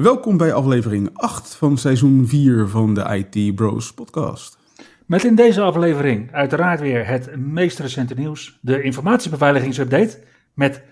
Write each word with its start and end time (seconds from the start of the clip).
Welkom 0.00 0.36
bij 0.36 0.52
aflevering 0.52 1.10
8 1.12 1.54
van 1.54 1.78
seizoen 1.78 2.26
4 2.26 2.68
van 2.68 2.94
de 2.94 3.26
IT 3.34 3.54
Bros 3.54 3.94
podcast. 3.94 4.58
Met 5.06 5.24
in 5.24 5.34
deze 5.34 5.60
aflevering 5.60 6.32
uiteraard 6.32 6.80
weer 6.80 7.06
het 7.06 7.36
meest 7.36 7.78
recente 7.78 8.14
nieuws, 8.14 8.58
de 8.62 8.82
informatiebeveiligingsupdate, 8.82 10.22
met 10.54 10.82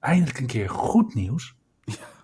eindelijk 0.00 0.38
een 0.38 0.46
keer 0.46 0.68
goed 0.68 1.14
nieuws, 1.14 1.54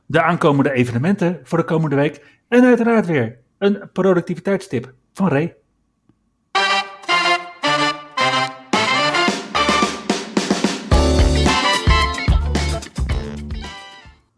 de 0.06 0.22
aankomende 0.22 0.72
evenementen 0.72 1.40
voor 1.42 1.58
de 1.58 1.64
komende 1.64 1.96
week 1.96 2.40
en 2.48 2.64
uiteraard 2.64 3.06
weer 3.06 3.38
een 3.58 3.90
productiviteitstip 3.92 4.94
van 5.12 5.28
Ray. 5.28 5.56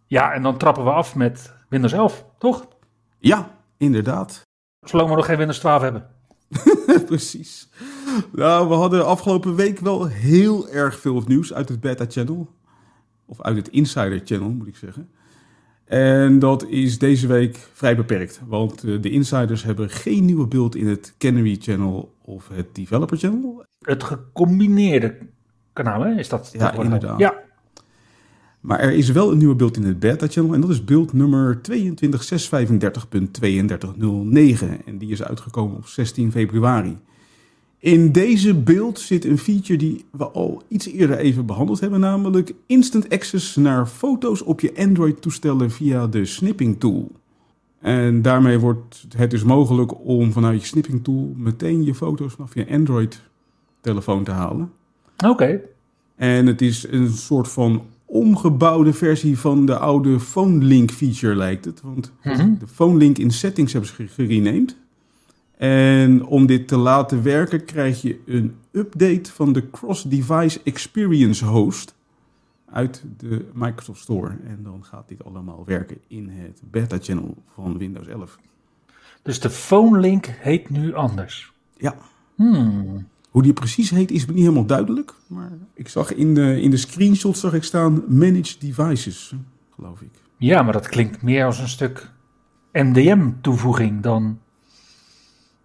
Ja, 0.07 0.33
en 0.33 0.43
dan 0.43 0.59
trappen 0.59 0.85
we 0.85 0.91
af 0.91 1.15
met 1.15 1.61
Windows 1.73 1.93
11, 1.93 2.27
toch? 2.39 2.69
Ja, 3.19 3.59
inderdaad. 3.77 4.43
Zolang 4.81 5.09
we 5.09 5.17
nog 5.17 5.27
geen 5.27 5.37
Windows 5.37 5.59
12 5.59 5.83
hebben. 5.83 6.07
Precies. 7.07 7.69
Nou, 8.33 8.69
we 8.69 8.75
hadden 8.75 9.07
afgelopen 9.07 9.55
week 9.55 9.79
wel 9.79 10.07
heel 10.07 10.69
erg 10.69 11.01
veel 11.01 11.23
nieuws 11.27 11.53
uit 11.53 11.69
het 11.69 11.81
Beta 11.81 12.05
Channel. 12.09 12.49
Of 13.27 13.43
uit 13.43 13.57
het 13.57 13.69
Insider 13.69 14.21
Channel, 14.25 14.51
moet 14.51 14.67
ik 14.67 14.77
zeggen. 14.77 15.11
En 15.85 16.39
dat 16.39 16.67
is 16.69 16.99
deze 16.99 17.27
week 17.27 17.57
vrij 17.73 17.97
beperkt. 17.97 18.41
Want 18.47 18.85
eh, 18.85 19.03
de 19.03 19.11
insiders 19.11 19.63
hebben 19.63 19.91
geen 19.91 20.25
nieuwe 20.25 20.47
beeld 20.47 20.75
in 20.75 20.87
het 20.87 21.15
Canary 21.19 21.57
Channel 21.61 22.15
of 22.23 22.49
het 22.49 22.75
Developer 22.75 23.19
Channel. 23.19 23.65
Het 23.79 24.05
gecombineerde 24.05 25.19
kanaal, 25.73 26.01
hè? 26.01 26.15
Is 26.15 26.29
dat? 26.29 26.51
Ja, 26.53 26.71
dat 26.71 26.85
inderdaad. 26.85 27.19
Ja, 27.19 27.35
Maar 28.63 28.81
er 28.81 28.93
is 28.93 29.11
wel 29.11 29.33
een 29.33 29.39
nieuwe 29.39 29.55
beeld 29.55 29.77
in 29.77 29.85
het 29.85 29.99
Beta 29.99 30.27
Channel. 30.27 30.55
En 30.55 30.61
dat 30.61 30.71
is 30.71 30.85
beeld 30.85 31.13
nummer 31.13 31.61
22.635.3209. 31.71 31.75
En 34.85 34.99
die 34.99 35.11
is 35.11 35.23
uitgekomen 35.23 35.77
op 35.77 35.87
16 35.87 36.33
februari. 36.33 36.99
In 37.79 38.13
deze 38.13 38.55
beeld 38.55 39.01
zit 39.01 39.25
een 39.25 39.39
feature 39.39 39.79
die 39.79 40.05
we 40.11 40.29
al 40.29 40.63
iets 40.69 40.87
eerder 40.87 41.19
even 41.19 41.47
behandeld 41.47 41.81
hebben, 41.81 42.01
namelijk 42.01 42.55
instant 42.67 43.09
access 43.09 43.57
naar 43.57 43.87
foto's 43.87 44.43
op 44.43 44.61
je 44.61 44.73
Android-toestellen 44.77 45.71
via 45.71 46.07
de 46.07 46.25
snipping 46.25 46.81
tool. 46.81 47.11
En 47.81 48.23
daarmee 48.23 48.59
wordt 48.59 49.07
het 49.17 49.31
dus 49.31 49.43
mogelijk 49.45 50.05
om 50.05 50.33
vanuit 50.33 50.61
je 50.61 50.67
snipping 50.67 51.05
tool 51.05 51.33
meteen 51.37 51.85
je 51.85 51.95
foto's 51.95 52.33
vanaf 52.33 52.55
je 52.55 52.71
Android-telefoon 52.71 54.25
te 54.25 54.31
halen. 54.31 54.73
oké. 55.27 55.61
En 56.17 56.47
het 56.47 56.61
is 56.61 56.87
een 56.89 57.09
soort 57.09 57.49
van 57.49 57.83
omgebouwde 58.13 58.93
versie 58.93 59.39
van 59.39 59.67
de 59.67 59.79
oude 59.79 60.21
Phone 60.21 60.65
Link 60.65 60.91
feature, 60.91 61.35
lijkt 61.37 61.65
het. 61.65 61.81
Want 61.81 62.13
Mhm. 62.23 62.55
de 62.59 62.67
Phone 62.67 62.97
Link 62.99 63.19
in 63.19 63.31
settings 63.31 63.73
hebben 63.73 63.91
ze 63.91 64.07
gerenamed. 64.09 64.77
En 65.57 66.25
om 66.25 66.47
dit 66.47 66.69
te 66.69 66.77
laten 66.77 67.23
werken 67.23 67.65
krijg 67.65 68.03
je 68.03 68.21
een 68.27 68.55
update 68.73 69.33
van 69.33 69.53
de 69.53 69.71
Cross-Device 69.71 70.61
Experience 70.65 71.45
Host 71.45 71.95
uit 72.71 73.05
de 73.19 73.45
Microsoft 73.53 74.01
Store. 74.01 74.29
En 74.47 74.59
dan 74.63 74.85
gaat 74.85 75.09
dit 75.09 75.25
allemaal 75.25 75.63
werken 75.67 75.97
in 76.07 76.29
het 76.29 76.63
beta 76.71 76.99
channel 77.01 77.35
van 77.55 77.79
Windows 77.79 78.07
11. 78.07 78.39
Dus 79.23 79.41
de 79.41 79.51
phone 79.51 79.99
link 80.01 80.27
heet 80.27 80.71
nu 80.71 80.95
anders. 80.95 81.53
Ja, 81.77 81.95
Hmm. 82.35 83.07
Hoe 83.33 83.43
die 83.43 83.53
precies 83.53 83.91
heet 83.91 84.11
is 84.11 84.27
me 84.27 84.33
niet 84.33 84.43
helemaal 84.43 84.67
duidelijk. 84.67 85.15
Maar 85.27 85.51
ik 85.75 85.89
zag 85.89 86.15
in 86.15 86.35
de, 86.35 86.61
in 86.61 86.71
de 86.71 86.77
screenshot 86.77 87.39
zag 87.39 87.53
ik 87.55 87.63
staan 87.63 88.03
Manage 88.09 88.59
Devices, 88.59 89.35
geloof 89.75 90.01
ik. 90.01 90.11
Ja, 90.37 90.63
maar 90.63 90.73
dat 90.73 90.89
klinkt 90.89 91.23
meer 91.23 91.45
als 91.45 91.59
een 91.59 91.69
stuk 91.69 92.11
MDM-toevoeging 92.73 94.03
dan, 94.03 94.39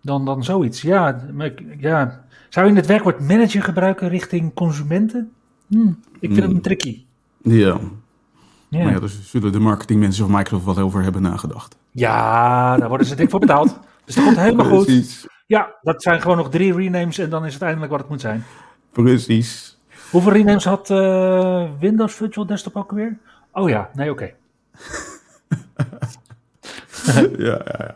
dan, 0.01 0.25
dan 0.25 0.43
zoiets. 0.43 0.81
Ja, 0.81 1.25
maar 1.33 1.53
ja, 1.79 2.25
zou 2.49 2.67
je 2.69 2.75
het 2.75 2.85
werkwoord 2.85 3.19
manager 3.27 3.63
gebruiken 3.63 4.09
richting 4.09 4.53
consumenten? 4.53 5.31
Hmm, 5.67 5.99
ik 6.19 6.29
vind 6.33 6.41
het 6.43 6.51
een 6.51 6.61
tricky. 6.61 7.03
Ja, 7.41 7.79
Ja. 8.69 8.83
maar 8.83 8.93
ja, 8.93 8.99
daar 8.99 9.09
zullen 9.09 9.51
de 9.51 9.59
marketingmensen 9.59 10.25
van 10.27 10.35
Microsoft 10.35 10.65
wat 10.65 10.77
over 10.77 11.03
hebben 11.03 11.21
nagedacht. 11.21 11.77
ja, 11.91 12.77
daar 12.77 12.89
worden 12.89 13.07
ze 13.07 13.15
dik 13.15 13.29
voor 13.29 13.39
betaald. 13.39 13.79
Dus 14.05 14.15
dat 14.15 14.23
komt 14.23 14.37
helemaal 14.37 14.65
goed. 14.77 14.85
Precies, 14.85 15.27
Ja, 15.47 15.75
dat 15.81 16.03
zijn 16.03 16.21
gewoon 16.21 16.37
nog 16.37 16.49
drie 16.49 16.73
renames 16.73 17.17
en 17.17 17.29
dan 17.29 17.45
is 17.45 17.53
het 17.53 17.61
eindelijk 17.61 17.91
wat 17.91 17.99
het 17.99 18.09
moet 18.09 18.21
zijn. 18.21 18.43
precies. 18.91 19.77
Hoeveel 20.11 20.31
renames 20.31 20.65
had 20.65 20.89
eh, 20.89 21.69
Windows 21.79 22.13
Virtual 22.13 22.45
Desktop 22.45 22.75
ook 22.75 22.91
weer? 22.91 23.17
Oh 23.51 23.69
ja, 23.69 23.89
nee, 23.93 24.11
oké. 24.11 24.31
ja, 27.37 27.61
ja, 27.65 27.75
ja. 27.77 27.95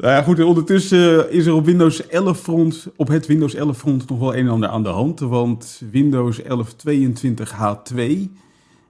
Nou 0.00 0.14
ja, 0.14 0.22
goed, 0.22 0.38
en 0.38 0.44
ondertussen 0.44 1.30
is 1.30 1.46
er 1.46 1.54
op 1.54 1.64
Windows 1.64 2.06
11 2.06 2.38
front, 2.40 2.88
op 2.96 3.08
het 3.08 3.26
Windows 3.26 3.54
11 3.54 3.76
front 3.78 4.08
nog 4.08 4.18
wel 4.18 4.34
een 4.36 4.46
en 4.46 4.52
ander 4.52 4.68
aan 4.68 4.82
de 4.82 4.88
hand. 4.88 5.20
Want 5.20 5.82
Windows 5.90 6.42
11 6.42 6.74
22 6.74 7.52
H2 7.54 8.02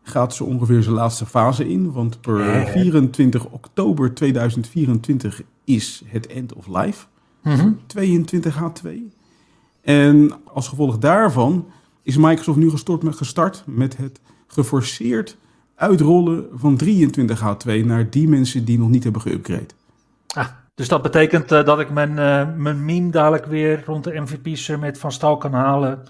gaat 0.03 0.35
zo 0.35 0.45
ongeveer 0.45 0.83
zijn 0.83 0.95
laatste 0.95 1.27
fase 1.27 1.69
in. 1.69 1.93
Want 1.93 2.21
per 2.21 2.41
Eh. 2.41 2.67
24 2.73 3.45
oktober 3.47 4.15
2024 4.15 5.43
is 5.65 6.03
het 6.07 6.27
end 6.27 6.53
of 6.55 6.67
life. 6.67 7.07
Mhm. 7.43 7.73
22 7.87 8.57
H2. 8.59 8.89
En 9.81 10.33
als 10.45 10.69
gevolg 10.69 10.99
daarvan 10.99 11.67
is 12.03 12.17
Microsoft 12.17 12.59
nu 12.59 12.71
gestart 12.71 13.03
met, 13.03 13.17
gestart 13.17 13.63
met 13.67 13.97
het 13.97 14.21
geforceerd 14.47 15.37
uitrollen 15.75 16.47
van 16.55 16.77
23 16.77 17.41
H2 17.41 17.85
naar 17.85 18.11
die 18.11 18.29
mensen 18.29 18.65
die 18.65 18.79
nog 18.79 18.89
niet 18.89 19.05
hebben 19.05 19.23
geüpgrade. 19.23 19.75
Ah, 20.27 20.47
dus 20.75 20.89
dat 20.89 21.03
betekent 21.03 21.53
eh, 21.53 21.65
dat 21.65 21.81
ik 21.81 21.91
mijn, 21.91 22.19
eh, 22.19 22.57
mijn 22.57 22.85
meme 22.85 23.11
dadelijk 23.11 23.47
weer 23.47 23.83
rond 23.87 24.05
de 24.05 24.21
MVP 24.21 24.57
Summit 24.57 24.99
van 24.99 25.13
stal 25.13 25.37
kan 25.37 25.53
halen. 25.53 26.03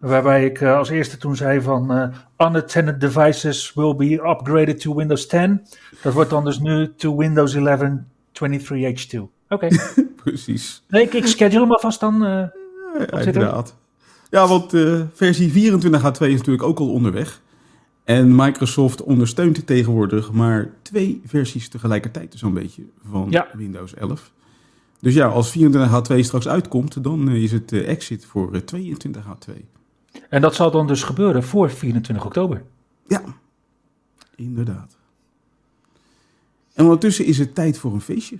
Waarbij 0.00 0.44
ik 0.44 0.60
eh, 0.60 0.76
als 0.76 0.88
eerste 0.88 1.16
toen 1.16 1.36
zei 1.36 1.60
van 1.60 1.92
eh, 1.92 2.08
unattended 2.48 3.00
devices 3.00 3.72
will 3.74 3.94
be 3.94 4.12
upgraded 4.12 4.80
to 4.80 4.94
Windows 4.94 5.26
10. 5.26 5.66
Dat 6.02 6.12
wordt 6.12 6.30
dan 6.30 6.44
dus 6.44 6.58
nu 6.58 6.94
to 6.94 7.16
Windows 7.16 7.54
11 7.54 7.80
23H2. 8.32 9.20
Oké, 9.48 9.68
Precies. 10.22 10.82
nee, 10.88 11.02
ik, 11.02 11.12
ik 11.12 11.26
schedule 11.26 11.60
hem 11.60 11.72
alvast 11.72 12.00
dan. 12.00 12.14
eh, 12.14 12.20
Ja, 12.30 13.06
er? 13.06 13.26
inderdaad. 13.26 13.76
Ja, 14.30 14.46
want 14.48 14.74
eh, 14.74 15.00
versie 15.12 15.50
24 15.50 16.02
H2 16.02 16.26
is 16.26 16.36
natuurlijk 16.36 16.62
ook 16.62 16.78
al 16.78 16.92
onderweg. 16.92 17.40
En 18.04 18.34
Microsoft 18.34 19.02
ondersteunt 19.02 19.66
tegenwoordig 19.66 20.32
maar 20.32 20.70
twee 20.82 21.20
versies 21.26 21.68
tegelijkertijd 21.68 22.34
zo'n 22.38 22.54
beetje 22.54 22.82
van 23.10 23.26
Ja. 23.30 23.48
Windows 23.52 23.94
11. 23.94 24.32
Dus 25.00 25.14
ja, 25.14 25.26
als 25.26 25.50
24 25.50 25.90
H2 26.12 26.18
straks 26.24 26.48
uitkomt, 26.48 27.02
dan 27.04 27.28
eh, 27.28 27.42
is 27.42 27.52
het 27.52 27.72
exit 27.72 28.24
voor 28.24 28.54
eh, 28.54 28.60
22 28.60 29.24
H2. 29.24 29.52
en 30.28 30.40
dat 30.40 30.54
zal 30.54 30.70
dan 30.70 30.86
dus 30.86 31.02
gebeuren 31.02 31.42
voor 31.42 31.70
24 31.70 32.24
oktober. 32.24 32.62
Ja, 33.06 33.22
inderdaad. 34.36 34.96
En 36.74 36.84
ondertussen 36.84 37.24
is 37.24 37.38
het 37.38 37.54
tijd 37.54 37.78
voor 37.78 37.92
een 37.92 38.00
feestje. 38.00 38.38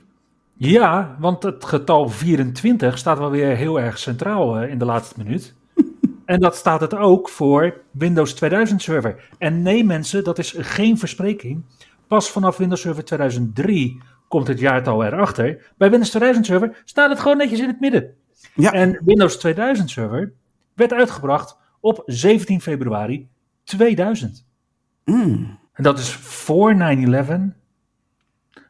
Ja, 0.62 1.16
want 1.18 1.42
het 1.42 1.64
getal 1.64 2.08
24 2.08 2.98
staat 2.98 3.18
wel 3.18 3.30
weer 3.30 3.56
heel 3.56 3.80
erg 3.80 3.98
centraal 3.98 4.56
eh, 4.58 4.70
in 4.70 4.78
de 4.78 4.84
laatste 4.84 5.14
minuut. 5.22 5.54
en 6.24 6.40
dat 6.40 6.56
staat 6.56 6.80
het 6.80 6.94
ook 6.94 7.28
voor 7.28 7.80
Windows 7.90 8.34
2000 8.34 8.82
Server. 8.82 9.28
En 9.38 9.62
nee 9.62 9.84
mensen, 9.84 10.24
dat 10.24 10.38
is 10.38 10.54
geen 10.58 10.98
verspreking. 10.98 11.64
Pas 12.06 12.30
vanaf 12.30 12.56
Windows 12.56 12.80
Server 12.80 13.04
2003 13.04 14.02
komt 14.28 14.46
het 14.46 14.58
jaartal 14.58 15.04
erachter. 15.04 15.72
Bij 15.76 15.90
Windows 15.90 16.08
2000 16.08 16.46
Server 16.46 16.82
staat 16.84 17.10
het 17.10 17.20
gewoon 17.20 17.36
netjes 17.36 17.60
in 17.60 17.68
het 17.68 17.80
midden. 17.80 18.14
Ja. 18.54 18.72
En 18.72 19.00
Windows 19.04 19.36
2000 19.36 19.90
Server 19.90 20.32
werd 20.74 20.92
uitgebracht 20.92 21.56
op 21.80 22.02
17 22.06 22.60
februari 22.60 23.28
2000. 23.64 24.46
Mm. 25.04 25.58
En 25.72 25.82
dat 25.82 25.98
is 25.98 26.12
voor 26.12 26.74
9-11. 26.74 27.58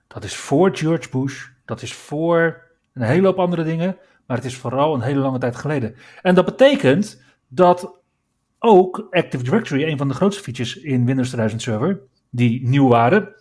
Dat 0.07 0.25
is 0.25 0.37
voor 0.37 0.77
George 0.77 1.09
Bush. 1.11 1.49
Dat 1.71 1.83
is 1.83 1.95
voor 1.95 2.63
een 2.93 3.03
hele 3.03 3.27
hoop 3.27 3.39
andere 3.39 3.63
dingen. 3.63 3.97
Maar 4.27 4.37
het 4.37 4.47
is 4.47 4.57
vooral 4.57 4.95
een 4.95 5.01
hele 5.01 5.21
lange 5.21 5.39
tijd 5.39 5.57
geleden. 5.57 5.95
En 6.23 6.35
dat 6.35 6.45
betekent 6.45 7.23
dat 7.49 8.01
ook 8.59 9.07
Active 9.11 9.45
Directory, 9.45 9.83
een 9.83 9.99
van 9.99 10.09
de 10.09 10.15
grootste 10.15 10.43
features 10.43 10.77
in 10.77 11.07
Windows 11.07 11.27
2000 11.27 11.63
Server, 11.63 12.01
die 12.31 12.69
nieuw 12.69 12.89
waren, 12.89 13.35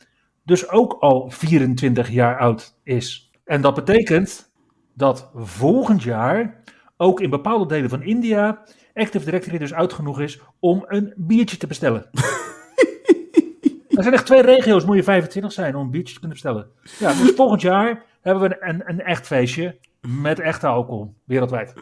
dus 0.43 0.69
ook 0.69 0.93
al 0.93 1.29
24 1.29 2.09
jaar 2.09 2.39
oud 2.39 2.79
is. 2.83 3.31
En 3.43 3.61
dat 3.61 3.75
betekent 3.75 4.51
dat 4.93 5.31
volgend 5.35 6.03
jaar 6.03 6.63
ook 6.97 7.21
in 7.21 7.29
bepaalde 7.29 7.65
delen 7.65 7.89
van 7.89 8.03
India 8.03 8.63
Active 8.93 9.25
Directory 9.25 9.57
dus 9.57 9.73
uit 9.73 9.93
genoeg 9.93 10.19
is 10.19 10.39
om 10.59 10.85
een 10.87 11.13
biertje 11.17 11.57
te 11.57 11.67
bestellen. 11.67 12.09
er 13.89 14.03
zijn 14.03 14.13
echt 14.13 14.25
twee 14.25 14.41
regio's, 14.41 14.85
moet 14.85 14.95
je 14.95 15.03
25 15.03 15.51
zijn 15.51 15.75
om 15.75 15.81
een 15.81 15.91
biertje 15.91 16.13
te 16.13 16.19
kunnen 16.19 16.37
bestellen. 16.41 16.67
Ja, 16.99 17.23
dus 17.23 17.35
volgend 17.35 17.61
jaar 17.61 18.07
hebben 18.29 18.49
we 18.49 18.57
een, 18.59 18.83
een 18.85 19.01
echt 19.01 19.27
feestje 19.27 19.79
met 20.01 20.39
echte 20.39 20.67
alcohol, 20.67 21.15
wereldwijd. 21.23 21.73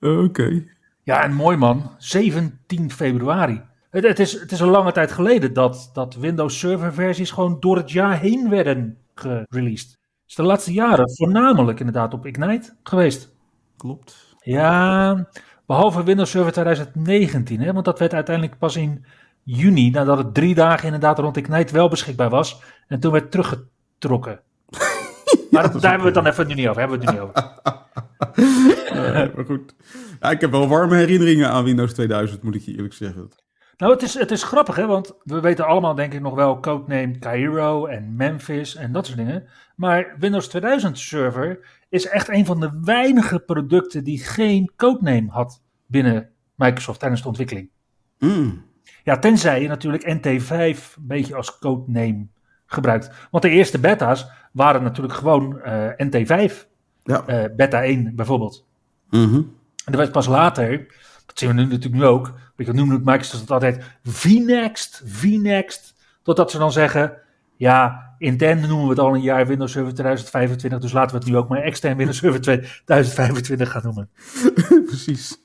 Oké. 0.00 0.62
Ja, 1.02 1.22
en 1.22 1.32
mooi 1.32 1.56
man, 1.56 1.90
17 1.98 2.90
februari. 2.90 3.62
Het, 3.90 4.04
het, 4.04 4.18
is, 4.18 4.40
het 4.40 4.52
is 4.52 4.60
een 4.60 4.68
lange 4.68 4.92
tijd 4.92 5.12
geleden 5.12 5.52
dat, 5.52 5.90
dat 5.92 6.14
Windows 6.14 6.58
Server 6.58 6.94
versies 6.94 7.30
gewoon 7.30 7.56
door 7.60 7.76
het 7.76 7.90
jaar 7.90 8.18
heen 8.18 8.48
werden 8.48 8.98
gereleased. 9.14 9.90
Het 9.90 10.28
is 10.28 10.34
de 10.34 10.42
laatste 10.42 10.72
jaren 10.72 11.16
voornamelijk 11.16 11.78
inderdaad 11.78 12.14
op 12.14 12.26
Ignite 12.26 12.76
geweest. 12.82 13.36
Klopt. 13.76 14.36
Ja, 14.38 15.28
behalve 15.66 16.02
Windows 16.02 16.30
Server 16.30 16.52
2019, 16.52 17.60
hè, 17.60 17.72
want 17.72 17.84
dat 17.84 17.98
werd 17.98 18.14
uiteindelijk 18.14 18.58
pas 18.58 18.76
in 18.76 19.04
juni, 19.42 19.90
nadat 19.90 20.18
het 20.18 20.34
drie 20.34 20.54
dagen 20.54 20.84
inderdaad 20.84 21.18
rond 21.18 21.36
Ignite 21.36 21.72
wel 21.72 21.88
beschikbaar 21.88 22.30
was. 22.30 22.62
En 22.86 23.00
toen 23.00 23.12
werd 23.12 23.30
teruggetrokken. 23.30 24.40
Maar 25.54 25.80
daar 25.80 25.90
hebben 25.90 26.00
we 26.00 26.04
het 26.04 26.14
dan 26.14 26.26
even 26.26 26.46
nu 26.46 26.54
niet 26.54 26.68
over. 26.68 26.80
Hebben 26.80 26.98
we 26.98 27.04
het 27.04 27.14
nu 27.14 27.20
niet 27.20 27.30
over. 27.30 27.52
Uh, 28.94 29.34
maar 29.34 29.44
goed. 29.44 29.74
Ja, 30.20 30.30
ik 30.30 30.40
heb 30.40 30.50
wel 30.50 30.68
warme 30.68 30.96
herinneringen 30.96 31.50
aan 31.50 31.64
Windows 31.64 31.92
2000, 31.92 32.42
moet 32.42 32.54
ik 32.54 32.62
je 32.62 32.74
eerlijk 32.74 32.94
zeggen. 32.94 33.28
Nou, 33.76 33.92
het 33.92 34.02
is, 34.02 34.14
het 34.14 34.30
is 34.30 34.42
grappig, 34.42 34.76
hè, 34.76 34.86
want 34.86 35.12
we 35.22 35.40
weten 35.40 35.66
allemaal 35.66 35.94
denk 35.94 36.12
ik 36.12 36.20
nog 36.20 36.34
wel 36.34 36.60
codename 36.60 37.18
Cairo 37.18 37.86
en 37.86 38.16
Memphis 38.16 38.74
en 38.74 38.92
dat 38.92 39.06
soort 39.06 39.18
dingen. 39.18 39.48
Maar 39.76 40.16
Windows 40.18 40.48
2000 40.48 40.98
Server 40.98 41.66
is 41.88 42.06
echt 42.06 42.28
een 42.28 42.46
van 42.46 42.60
de 42.60 42.80
weinige 42.82 43.38
producten 43.38 44.04
die 44.04 44.18
geen 44.18 44.72
codename 44.76 45.30
had 45.30 45.62
binnen 45.86 46.30
Microsoft 46.54 47.00
tijdens 47.00 47.22
de 47.22 47.28
ontwikkeling. 47.28 47.70
Mm. 48.18 48.64
Ja, 49.04 49.18
tenzij 49.18 49.62
je 49.62 49.68
natuurlijk 49.68 50.18
NT5 50.18 50.50
een 50.50 51.06
beetje 51.06 51.34
als 51.34 51.58
codename 51.58 52.28
gebruikt. 52.66 53.10
Want 53.30 53.42
de 53.42 53.50
eerste 53.50 53.78
beta's 53.78 54.26
waren 54.52 54.82
natuurlijk 54.82 55.14
gewoon 55.14 55.60
uh, 55.66 55.88
NT5. 55.90 56.52
Ja. 57.02 57.24
Uh, 57.26 57.44
beta 57.56 57.82
1 57.82 58.14
bijvoorbeeld. 58.14 58.66
Mhm. 59.10 59.42
En 59.84 59.92
er 59.92 59.96
werd 59.96 60.12
pas 60.12 60.26
later, 60.26 60.86
dat 61.26 61.38
zien 61.38 61.48
we 61.48 61.54
nu 61.54 61.62
natuurlijk 61.64 61.94
nu 61.94 62.04
ook, 62.04 62.32
ik 62.56 62.72
noem 62.72 62.88
Microsoft 62.88 63.40
het 63.40 63.50
altijd 63.50 63.84
VNext, 64.02 65.02
VNext, 65.04 65.94
totdat 66.22 66.50
ze 66.50 66.58
dan 66.58 66.72
zeggen, 66.72 67.16
ja, 67.56 68.14
intern 68.18 68.60
noemen 68.60 68.84
we 68.84 68.90
het 68.90 68.98
al 68.98 69.14
een 69.14 69.20
jaar 69.20 69.46
Windows 69.46 69.72
Server 69.72 69.92
2025, 69.92 70.80
dus 70.80 70.92
laten 70.92 71.10
we 71.10 71.22
het 71.22 71.32
nu 71.32 71.36
ook 71.36 71.48
maar 71.48 71.62
extern 71.62 71.96
Windows 71.96 72.18
Server 72.18 72.40
2025 72.40 73.70
gaan 73.70 73.82
noemen. 73.84 74.08
Precies. 74.86 75.38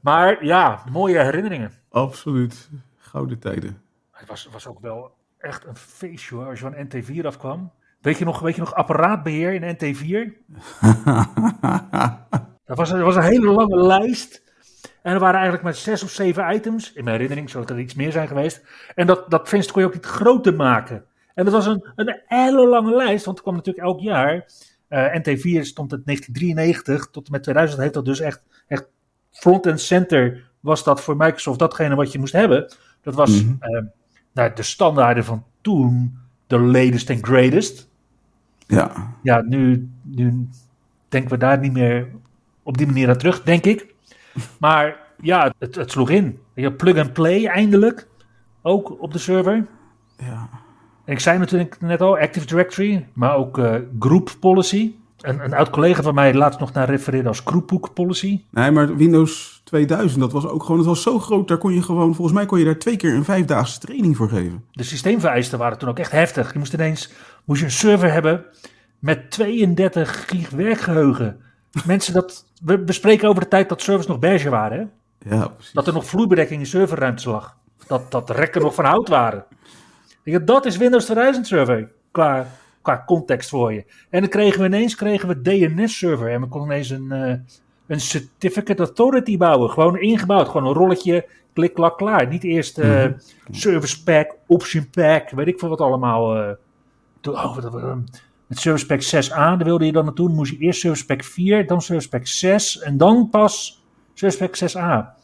Maar 0.00 0.44
ja, 0.44 0.82
mooie 0.90 1.18
herinneringen. 1.18 1.72
Absoluut. 1.90 2.68
Gouden 2.98 3.38
tijden. 3.38 3.80
Het 4.12 4.28
was, 4.28 4.48
was 4.52 4.66
ook 4.66 4.80
wel 4.80 5.16
echt 5.38 5.66
een 5.66 5.76
feestje 5.76 6.34
hoor, 6.34 6.46
als 6.46 6.60
je 6.60 6.70
van 6.70 6.86
NT4 6.86 7.26
afkwam. 7.26 7.72
Weet 8.00 8.18
je 8.18 8.24
nog, 8.24 8.40
weet 8.40 8.54
je 8.54 8.60
nog 8.60 8.74
apparaatbeheer 8.74 9.52
in 9.52 9.76
NT4? 9.76 10.32
dat, 12.64 12.76
was, 12.76 12.90
dat 12.90 13.00
was 13.00 13.16
een 13.16 13.22
hele 13.22 13.50
lange 13.50 13.82
lijst. 13.86 14.42
En 15.02 15.12
er 15.12 15.20
waren 15.20 15.34
eigenlijk 15.34 15.64
maar 15.64 15.74
zes 15.74 16.02
of 16.02 16.10
zeven 16.10 16.54
items. 16.54 16.92
In 16.92 17.04
mijn 17.04 17.14
herinnering 17.16 17.50
zou 17.50 17.64
het 17.64 17.72
er 17.72 17.78
iets 17.80 17.94
meer 17.94 18.12
zijn 18.12 18.28
geweest. 18.28 18.64
En 18.94 19.06
dat, 19.06 19.30
dat 19.30 19.48
venster 19.48 19.72
kon 19.72 19.82
je 19.82 19.88
ook 19.88 19.94
niet 19.94 20.06
groter 20.06 20.54
maken. 20.54 21.04
En 21.34 21.44
dat 21.44 21.52
was 21.52 21.66
een, 21.66 21.90
een 21.94 22.20
hele 22.26 22.66
lange 22.66 22.96
lijst, 22.96 23.24
want 23.24 23.36
er 23.36 23.42
kwam 23.42 23.54
natuurlijk 23.54 23.86
elk 23.86 24.00
jaar. 24.00 24.46
Uh, 24.88 25.14
NT4 25.14 25.60
stond 25.60 25.90
het 25.90 26.04
1993 26.06 27.08
tot 27.10 27.26
en 27.26 27.32
met 27.32 27.42
2000 27.42 27.80
heeft 27.80 27.94
dat 27.94 28.04
dus 28.04 28.20
echt, 28.20 28.42
echt 28.66 28.86
front 29.30 29.66
and 29.66 29.80
center 29.80 30.50
was 30.60 30.84
dat 30.84 31.00
voor 31.00 31.16
Microsoft 31.16 31.58
datgene 31.58 31.94
wat 31.94 32.12
je 32.12 32.18
moest 32.18 32.32
hebben. 32.32 32.72
Dat 33.02 33.14
was 33.14 33.42
Mhm. 33.42 33.54
uh, 33.60 33.82
nou, 34.38 34.54
de 34.54 34.62
standaarden 34.62 35.24
van 35.24 35.44
toen, 35.60 36.18
de 36.46 36.58
latest 36.58 37.10
and 37.10 37.26
greatest. 37.26 37.88
Ja. 38.66 39.14
Ja, 39.22 39.40
nu, 39.40 39.90
nu 40.02 40.48
denken 41.08 41.30
we 41.30 41.36
daar 41.36 41.58
niet 41.58 41.72
meer 41.72 42.08
op 42.62 42.78
die 42.78 42.86
manier 42.86 43.08
aan 43.08 43.16
terug, 43.16 43.42
denk 43.42 43.64
ik. 43.64 43.94
Maar 44.58 44.96
ja, 45.20 45.54
het, 45.58 45.74
het 45.74 45.90
sloeg 45.90 46.10
in. 46.10 46.38
Je 46.54 46.72
plug 46.72 46.98
and 46.98 47.12
play 47.12 47.46
eindelijk, 47.46 48.08
ook 48.62 49.02
op 49.02 49.12
de 49.12 49.18
server. 49.18 49.66
Ja. 50.16 50.48
En 51.04 51.12
ik 51.12 51.20
zei 51.20 51.38
natuurlijk 51.38 51.80
net 51.80 52.00
al, 52.00 52.18
Active 52.18 52.46
Directory, 52.46 53.06
maar 53.12 53.36
ook 53.36 53.58
uh, 53.58 53.74
Group 53.98 54.30
Policy. 54.40 54.94
Een, 55.20 55.44
een 55.44 55.54
oud 55.54 55.70
collega 55.70 56.02
van 56.02 56.14
mij 56.14 56.34
laatst 56.34 56.60
nog 56.60 56.72
naar 56.72 56.90
refereerde 56.90 57.28
als 57.28 57.42
Groupbook 57.44 57.92
Policy. 57.94 58.42
Nee, 58.50 58.70
maar 58.70 58.96
Windows 58.96 59.60
2000, 59.64 60.20
dat 60.20 60.32
was 60.32 60.46
ook 60.46 60.62
gewoon, 60.62 60.78
het 60.78 60.86
was 60.86 61.02
zo 61.02 61.18
groot, 61.18 61.48
daar 61.48 61.58
kon 61.58 61.74
je 61.74 61.82
gewoon, 61.82 62.14
volgens 62.14 62.36
mij 62.36 62.46
kon 62.46 62.58
je 62.58 62.64
daar 62.64 62.78
twee 62.78 62.96
keer 62.96 63.14
een 63.14 63.24
vijfdaagse 63.24 63.78
training 63.78 64.16
voor 64.16 64.28
geven. 64.28 64.64
De 64.70 64.82
systeemvereisten 64.82 65.58
waren 65.58 65.78
toen 65.78 65.88
ook 65.88 65.98
echt 65.98 66.12
heftig. 66.12 66.52
Je 66.52 66.58
moest 66.58 66.72
ineens, 66.72 67.12
moest 67.44 67.60
je 67.60 67.66
een 67.66 67.72
server 67.72 68.12
hebben 68.12 68.44
met 68.98 69.30
32 69.30 70.24
gig 70.28 70.50
werkgeheugen. 70.50 71.40
Mensen, 71.86 72.12
dat, 72.12 72.44
we 72.64 72.78
bespreken 72.78 73.28
over 73.28 73.42
de 73.42 73.48
tijd 73.48 73.68
dat 73.68 73.82
servers 73.82 74.06
nog 74.06 74.18
beige 74.18 74.50
waren. 74.50 74.78
Hè? 74.78 74.84
Ja, 75.36 75.48
precies. 75.48 75.72
Dat 75.72 75.86
er 75.86 75.92
nog 75.92 76.06
vloeibedekking 76.06 76.60
in 76.60 76.66
serverruimte 76.66 77.30
lag. 77.30 77.56
Dat, 77.86 78.10
dat 78.10 78.26
de 78.26 78.32
rekken 78.32 78.62
nog 78.62 78.74
van 78.74 78.84
hout 78.84 79.08
waren. 79.08 79.44
Dat 80.44 80.66
is 80.66 80.76
Windows 80.76 81.04
2000 81.04 81.46
server 81.46 81.90
qua, 82.10 82.46
qua 82.88 83.04
context 83.06 83.48
voor 83.48 83.72
je. 83.72 83.84
En 84.10 84.20
dan 84.20 84.30
kregen 84.30 84.60
we 84.60 84.66
ineens 84.66 84.94
kregen 84.94 85.28
we 85.28 85.42
DNS 85.42 85.98
server. 85.98 86.30
En 86.30 86.40
we 86.40 86.48
konden 86.48 86.70
ineens 86.70 86.90
een, 86.90 87.08
uh, 87.12 87.34
een 87.86 88.00
certificate 88.00 88.82
authority 88.82 89.36
bouwen. 89.36 89.70
Gewoon 89.70 89.98
ingebouwd. 89.98 90.48
Gewoon 90.48 90.66
een 90.66 90.74
rolletje. 90.74 91.26
Klik, 91.52 91.74
klak, 91.74 91.96
klaar. 91.96 92.28
Niet 92.28 92.44
eerst 92.44 92.78
uh, 92.78 92.84
mm 92.84 92.92
-hmm. 92.92 93.54
service 93.54 94.02
pack, 94.02 94.34
option 94.46 94.90
pack. 94.90 95.30
Weet 95.30 95.46
ik 95.46 95.58
veel 95.58 95.68
wat 95.68 95.80
allemaal. 95.80 96.36
Uh, 96.36 96.50
oh, 97.22 97.54
wat, 97.54 97.64
wat, 97.64 97.96
met 98.46 98.58
Service 98.58 98.86
Pack 98.86 99.02
6a, 99.02 99.34
daar 99.34 99.64
wilde 99.64 99.86
je 99.86 99.92
dan 99.92 100.04
naartoe. 100.04 100.26
Dan 100.26 100.36
moest 100.36 100.52
je 100.52 100.58
eerst 100.58 100.80
Service 100.80 101.06
Pack 101.06 101.24
4, 101.24 101.66
dan 101.66 101.82
Service 101.82 102.08
Pack 102.08 102.26
6 102.26 102.78
en 102.78 102.96
dan 102.96 103.28
pas 103.30 103.84
Service 104.14 104.38
Pack 104.38 104.56
6a. 104.56 105.16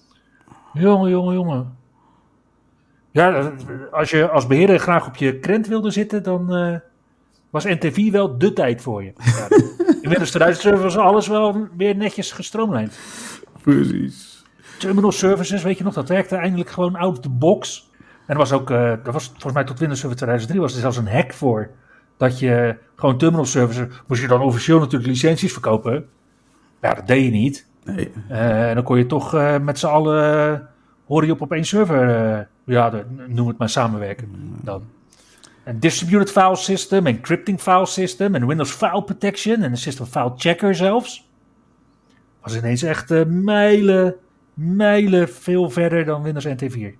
Jongen, 0.72 1.10
jongen, 1.10 1.34
jongen. 1.34 1.76
Ja, 3.10 3.52
als 3.90 4.10
je 4.10 4.28
als 4.30 4.46
beheerder 4.46 4.78
graag 4.78 5.06
op 5.06 5.16
je 5.16 5.38
krent 5.38 5.66
wilde 5.66 5.90
zitten, 5.90 6.22
dan 6.22 6.56
uh, 6.56 6.76
was 7.54 7.66
NT4 7.66 8.10
wel 8.10 8.38
de 8.38 8.52
tijd 8.52 8.82
voor 8.82 9.04
je. 9.04 9.12
Ja, 9.16 9.46
in 10.02 10.08
Windows 10.08 10.28
2000 10.28 10.66
server 10.66 10.82
was 10.82 10.96
alles 10.96 11.26
wel 11.28 11.68
weer 11.76 11.96
netjes 11.96 12.32
gestroomlijnd. 12.32 12.98
Precies. 13.62 14.44
Terminal 14.78 15.12
services, 15.12 15.62
weet 15.62 15.78
je 15.78 15.84
nog, 15.84 15.94
dat 15.94 16.08
werkte 16.08 16.36
eindelijk 16.36 16.70
gewoon 16.70 16.96
out 16.96 17.10
of 17.10 17.20
the 17.20 17.28
box. 17.28 17.90
En 18.00 18.32
er 18.32 18.36
was 18.36 18.52
ook, 18.52 18.70
uh, 18.70 18.90
er 18.90 19.12
was 19.12 19.26
volgens 19.26 19.52
mij 19.52 19.64
tot 19.64 19.78
Windows 19.78 20.00
Server 20.00 20.16
2003 20.16 20.60
was 20.60 20.74
er 20.74 20.80
zelfs 20.80 20.96
een 20.96 21.08
hack 21.08 21.32
voor. 21.32 21.70
Dat 22.16 22.38
je 22.38 22.76
gewoon 22.96 23.18
terminal 23.18 23.44
services, 23.44 23.86
moest 24.06 24.20
je 24.22 24.28
dan 24.28 24.40
officieel 24.40 24.78
natuurlijk 24.78 25.10
licenties 25.10 25.52
verkopen. 25.52 26.06
Ja, 26.80 26.94
dat 26.94 27.06
deed 27.06 27.24
je 27.24 27.30
niet. 27.30 27.66
Nee. 27.84 28.12
Uh, 28.30 28.68
en 28.68 28.74
dan 28.74 28.84
kon 28.84 28.98
je 28.98 29.06
toch 29.06 29.34
uh, 29.34 29.58
met 29.58 29.78
z'n 29.78 29.86
allen, 29.86 30.68
hoor 31.06 31.24
je 31.24 31.32
op 31.32 31.40
op 31.40 31.52
één 31.52 31.64
server, 31.64 32.48
ja, 32.64 32.90
de, 32.90 33.04
noem 33.28 33.48
het 33.48 33.58
maar 33.58 33.68
samenwerken 33.68 34.28
dan. 34.62 34.82
Een 35.64 35.80
distributed 35.80 36.30
file 36.30 36.56
system, 36.56 37.06
encrypting 37.06 37.60
file 37.60 37.86
system, 37.86 38.34
en 38.34 38.46
Windows 38.46 38.70
file 38.70 39.04
protection 39.04 39.62
en 39.62 39.70
een 39.70 39.76
system 39.76 40.06
file 40.06 40.32
checker 40.36 40.74
zelfs. 40.74 41.28
Was 42.40 42.56
ineens 42.56 42.82
echt 42.82 43.26
mijlen, 43.26 44.14
mijlen 44.54 45.28
veel 45.28 45.70
verder 45.70 46.04
dan 46.04 46.22
Windows 46.22 46.46
NT4. 46.46 46.98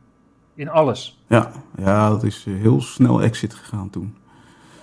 In 0.55 0.69
alles. 0.69 1.23
Ja, 1.29 1.51
ja 1.77 2.09
dat 2.09 2.23
is 2.23 2.45
heel 2.45 2.81
snel 2.81 3.23
exit 3.23 3.55
gegaan 3.55 3.91
toen. 3.91 4.17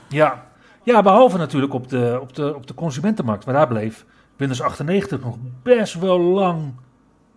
Ja. 0.07 0.45
ja, 0.83 1.01
behalve 1.01 1.37
natuurlijk 1.37 1.73
op 1.73 1.89
de, 1.89 2.17
op, 2.21 2.35
de, 2.35 2.55
op 2.55 2.67
de 2.67 2.73
consumentenmarkt, 2.73 3.45
waar 3.45 3.53
daar 3.53 3.67
bleef 3.67 4.05
Windows 4.35 4.61
98 4.61 5.21
nog 5.21 5.37
best 5.63 5.99
wel 5.99 6.19
lang 6.19 6.73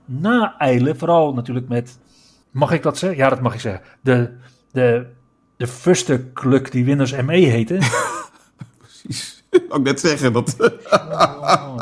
naeilen. 0.05 0.99
Vooral 0.99 1.35
natuurlijk 1.35 1.69
met, 1.69 1.99
mag 2.51 2.73
ik 2.73 2.83
dat 2.83 2.99
zeggen? 2.99 3.19
Ja, 3.19 3.29
dat 3.29 3.41
mag 3.41 3.55
ik 3.55 3.61
zeggen. 3.61 3.83
De, 4.01 4.37
de, 4.73 5.07
de 5.57 5.67
firste 5.67 6.25
kluk 6.33 6.73
die 6.73 6.85
Windows 6.85 7.23
ME 7.23 7.37
heette. 7.37 7.79
Precies. 8.79 9.45
Ik 9.51 9.83
net 9.83 10.01
zeggen 10.01 10.33
dat. 10.33 10.57
Oh. 10.91 11.77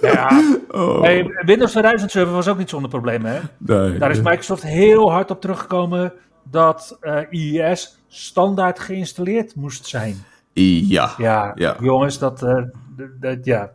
Ja, 0.00 0.42
oh. 0.70 1.02
hey, 1.02 1.26
Windows 1.44 1.70
2000 1.70 2.10
server 2.10 2.34
was 2.34 2.48
ook 2.48 2.58
niet 2.58 2.68
zonder 2.68 2.90
problemen. 2.90 3.32
Hè? 3.32 3.40
Nee, 3.58 3.98
Daar 3.98 4.10
is 4.10 4.20
Microsoft 4.20 4.62
heel 4.62 5.10
hard 5.10 5.30
op 5.30 5.40
teruggekomen 5.40 6.12
dat 6.42 6.98
uh, 7.02 7.20
IIS 7.30 7.98
standaard 8.08 8.78
geïnstalleerd 8.78 9.54
moest 9.54 9.86
zijn. 9.86 10.24
Ja. 10.52 11.14
Ja, 11.18 11.52
ja. 11.54 11.76
jongens, 11.80 12.18
dat, 12.18 12.42
uh, 12.42 12.62
dat, 13.20 13.44
ja. 13.44 13.70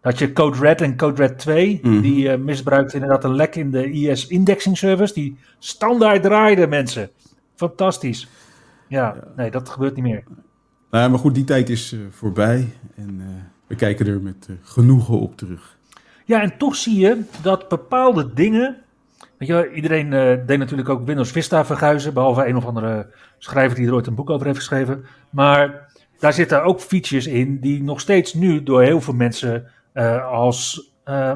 Dat 0.00 0.18
je 0.18 0.32
Code 0.32 0.58
Red 0.58 0.80
en 0.80 0.96
Code 0.96 1.22
Red 1.22 1.38
2, 1.38 1.80
mm 1.82 1.92
-hmm. 1.92 2.00
die 2.00 2.28
uh, 2.28 2.36
misbruikt 2.36 2.94
inderdaad 2.94 3.24
een 3.24 3.34
lek 3.34 3.56
in 3.56 3.70
de 3.70 3.90
IS 3.90 4.26
indexing 4.26 4.78
service, 4.78 5.14
die 5.14 5.36
standaard 5.58 6.22
draaiden 6.22 6.68
mensen. 6.68 7.10
Fantastisch. 7.54 8.28
Ja, 8.88 9.16
nee, 9.36 9.50
dat 9.50 9.68
gebeurt 9.68 9.94
niet 9.94 10.04
meer. 10.04 10.24
Nou, 10.90 11.10
maar 11.10 11.18
goed, 11.18 11.34
die 11.34 11.44
tijd 11.44 11.68
is 11.68 11.92
uh, 11.92 12.00
voorbij. 12.10 12.68
En 12.94 13.20
we 13.66 13.74
kijken 13.74 14.06
er 14.06 14.20
met 14.20 14.46
uh, 14.50 14.56
genoegen 14.62 15.20
op 15.20 15.36
terug. 15.36 15.76
Ja, 16.24 16.42
en 16.42 16.56
toch 16.58 16.76
zie 16.76 16.98
je 16.98 17.22
dat 17.42 17.68
bepaalde 17.68 18.32
dingen. 18.34 18.76
Weet 19.38 19.48
je, 19.48 19.72
iedereen 19.72 20.12
uh, 20.12 20.46
deed 20.46 20.58
natuurlijk 20.58 20.88
ook 20.88 21.06
Windows 21.06 21.30
Vista 21.30 21.64
verguizen, 21.64 22.14
behalve 22.14 22.46
een 22.46 22.56
of 22.56 22.66
andere 22.66 23.06
schrijver 23.38 23.76
die 23.76 23.86
er 23.86 23.94
ooit 23.94 24.06
een 24.06 24.14
boek 24.14 24.30
over 24.30 24.46
heeft 24.46 24.58
geschreven. 24.58 25.04
Maar 25.30 25.94
daar 26.18 26.32
zitten 26.32 26.64
ook 26.64 26.80
features 26.80 27.26
in 27.26 27.60
die 27.60 27.82
nog 27.82 28.00
steeds 28.00 28.34
nu 28.34 28.62
door 28.62 28.82
heel 28.82 29.00
veel 29.00 29.14
mensen 29.14 29.66
uh, 29.94 30.26
als, 30.26 30.90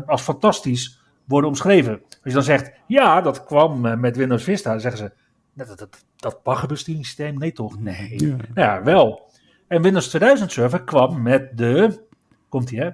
als 0.07 0.23
fantastisch 0.23 1.03
worden 1.25 1.49
omschreven. 1.49 1.93
Als 1.93 2.19
je 2.23 2.33
dan 2.33 2.43
zegt, 2.43 2.73
ja, 2.87 3.21
dat 3.21 3.45
kwam 3.45 4.01
met 4.01 4.17
Windows 4.17 4.45
Vista, 4.45 4.71
dan 4.71 4.81
zeggen 4.81 5.01
ze, 5.01 5.13
dat, 5.67 5.79
dat, 5.79 6.05
dat, 6.17 6.43
baggerbesturingssysteem, 6.43 7.39
nee 7.39 7.53
toch? 7.53 7.81
Nee. 7.81 8.27
Ja. 8.27 8.37
ja, 8.55 8.83
wel. 8.83 9.31
En 9.69 9.83
Windows 9.83 10.09
2000 10.09 10.53
Server 10.53 10.83
kwam 10.83 11.23
met 11.23 11.57
de, 11.57 12.05
komt 12.49 12.71
ie 12.71 12.81
hè, 12.81 12.91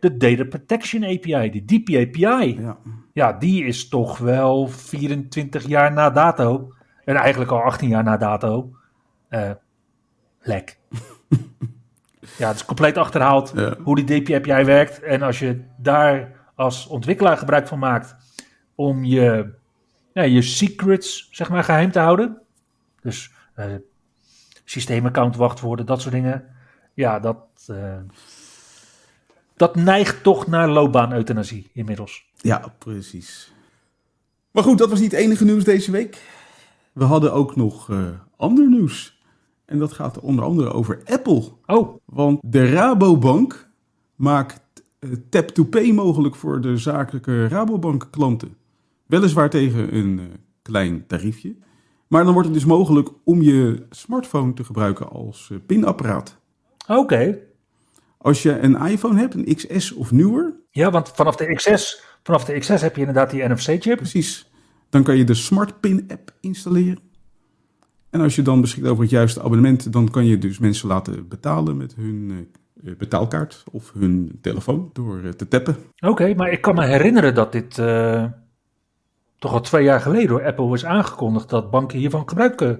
de 0.00 0.16
Data 0.16 0.44
Protection 0.44 1.04
API, 1.04 1.50
de 1.50 1.64
DP 1.64 1.88
API. 1.88 2.60
Ja. 2.60 2.76
ja, 3.12 3.32
die 3.32 3.64
is 3.64 3.88
toch 3.88 4.18
wel 4.18 4.68
24 4.68 5.66
jaar 5.66 5.92
na 5.92 6.10
dato, 6.10 6.72
en 7.04 7.16
eigenlijk 7.16 7.50
al 7.50 7.62
18 7.62 7.88
jaar 7.88 8.04
na 8.04 8.16
dato, 8.16 8.70
uh, 9.30 9.50
lek. 10.40 10.78
ja, 12.38 12.46
het 12.46 12.56
is 12.56 12.64
compleet 12.64 12.98
achterhaald 12.98 13.52
hoe 13.82 14.04
die 14.04 14.20
DP 14.20 14.30
API 14.30 14.64
werkt. 14.64 15.02
En 15.02 15.22
als 15.22 15.38
je 15.38 15.64
daar 15.76 16.32
als 16.54 16.86
ontwikkelaar 16.86 17.36
gebruik 17.36 17.68
van 17.68 17.78
maakt 17.78 18.16
om 18.74 19.04
je, 19.04 19.54
ja, 20.14 20.22
je 20.22 20.42
secrets 20.42 21.28
zeg 21.30 21.50
maar 21.50 21.64
geheim 21.64 21.90
te 21.90 21.98
houden. 21.98 22.40
Dus 23.00 23.32
uh, 23.58 23.64
systeemaccount 24.64 25.36
wachtwoorden, 25.36 25.86
dat 25.86 26.00
soort 26.00 26.14
dingen. 26.14 26.44
Ja, 26.94 27.20
dat, 27.20 27.38
uh, 27.70 27.96
dat 29.56 29.74
neigt 29.76 30.22
toch 30.22 30.46
naar 30.46 30.68
loopbaan-euthanasie 30.68 31.70
inmiddels. 31.72 32.26
Ja, 32.36 32.74
precies. 32.78 33.52
Maar 34.50 34.62
goed, 34.62 34.78
dat 34.78 34.90
was 34.90 35.00
niet 35.00 35.10
het 35.12 35.20
enige 35.20 35.44
nieuws 35.44 35.64
deze 35.64 35.90
week. 35.90 36.22
We 36.92 37.04
hadden 37.04 37.32
ook 37.32 37.56
nog 37.56 37.88
uh, 37.88 38.08
ander 38.36 38.68
nieuws. 38.68 39.22
En 39.64 39.78
dat 39.78 39.92
gaat 39.92 40.20
onder 40.20 40.44
andere 40.44 40.72
over 40.72 41.00
Apple. 41.04 41.52
Oh. 41.66 41.96
Want 42.04 42.40
de 42.42 42.70
Rabobank 42.70 43.68
maakt 44.14 44.60
tap-to-pay 45.28 45.92
mogelijk 45.92 46.34
voor 46.36 46.60
de 46.60 46.76
zakelijke 46.76 47.48
Rabobank 47.48 48.08
klanten. 48.10 48.56
Weliswaar 49.06 49.50
tegen 49.50 49.94
een 49.94 50.20
klein 50.62 51.06
tariefje. 51.06 51.56
Maar 52.08 52.24
dan 52.24 52.32
wordt 52.32 52.48
het 52.48 52.56
dus 52.56 52.66
mogelijk 52.66 53.08
om 53.24 53.42
je 53.42 53.86
smartphone 53.90 54.52
te 54.52 54.64
gebruiken 54.64 55.08
als 55.08 55.48
uh, 55.52 55.58
pinapparaat. 55.66 56.38
Oké. 56.86 57.38
Als 58.18 58.42
je 58.42 58.58
een 58.58 58.76
iPhone 58.76 59.18
hebt, 59.18 59.34
een 59.34 59.54
XS 59.54 59.92
of 59.92 60.12
nieuwer. 60.12 60.54
Ja, 60.70 60.90
want 60.90 61.08
vanaf 61.14 61.36
de 61.36 61.54
XS, 61.54 62.02
vanaf 62.22 62.44
de 62.44 62.58
XS 62.58 62.80
heb 62.80 62.94
je 62.94 63.00
inderdaad 63.00 63.30
die 63.30 63.48
NFC-chip. 63.48 63.96
Precies. 63.96 64.50
Dan 64.90 65.02
kan 65.02 65.16
je 65.16 65.24
de 65.24 65.34
SmartPin-app 65.34 66.30
installeren. 66.40 66.98
En 68.10 68.20
als 68.20 68.36
je 68.36 68.42
dan 68.42 68.60
beschikt 68.60 68.86
over 68.86 69.02
het 69.02 69.10
juiste 69.10 69.42
abonnement, 69.42 69.92
dan 69.92 70.10
kan 70.10 70.26
je 70.26 70.38
dus 70.38 70.58
mensen 70.58 70.88
laten 70.88 71.28
betalen 71.28 71.76
met 71.76 71.94
hun 71.94 72.48
uh, 72.82 72.96
betaalkaart 72.96 73.64
of 73.70 73.92
hun 73.92 74.38
telefoon 74.40 74.90
door 74.92 75.36
te 75.36 75.48
tappen. 75.48 75.76
Oké, 76.00 76.34
maar 76.34 76.50
ik 76.50 76.60
kan 76.60 76.74
me 76.74 76.84
herinneren 76.86 77.34
dat 77.34 77.52
dit 77.52 77.78
toch 79.44 79.52
al 79.52 79.60
twee 79.60 79.84
jaar 79.84 80.00
geleden 80.00 80.28
door 80.28 80.44
Apple 80.44 80.66
was 80.66 80.84
aangekondigd 80.84 81.48
dat 81.48 81.70
banken 81.70 81.98
hiervan 81.98 82.28
gebruik 82.28 82.60
eh, 82.60 82.70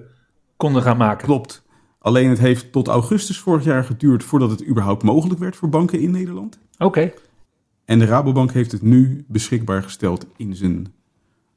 konden 0.57 0.81
gaan 0.81 0.97
maken. 0.97 1.25
Klopt. 1.25 1.65
Alleen 1.99 2.29
het 2.29 2.39
heeft 2.39 2.71
tot 2.71 2.87
augustus 2.87 3.39
vorig 3.39 3.63
jaar 3.63 3.83
geduurd 3.83 4.23
voordat 4.23 4.49
het 4.49 4.67
überhaupt 4.67 5.03
mogelijk 5.03 5.39
werd 5.39 5.55
voor 5.55 5.69
banken 5.69 5.99
in 5.99 6.11
Nederland. 6.11 6.59
Oké. 6.77 7.11
En 7.85 7.99
de 7.99 8.05
Rabobank 8.05 8.51
heeft 8.51 8.71
het 8.71 8.81
nu 8.81 9.25
beschikbaar 9.27 9.83
gesteld 9.83 10.25
in 10.37 10.55
zijn 10.55 10.93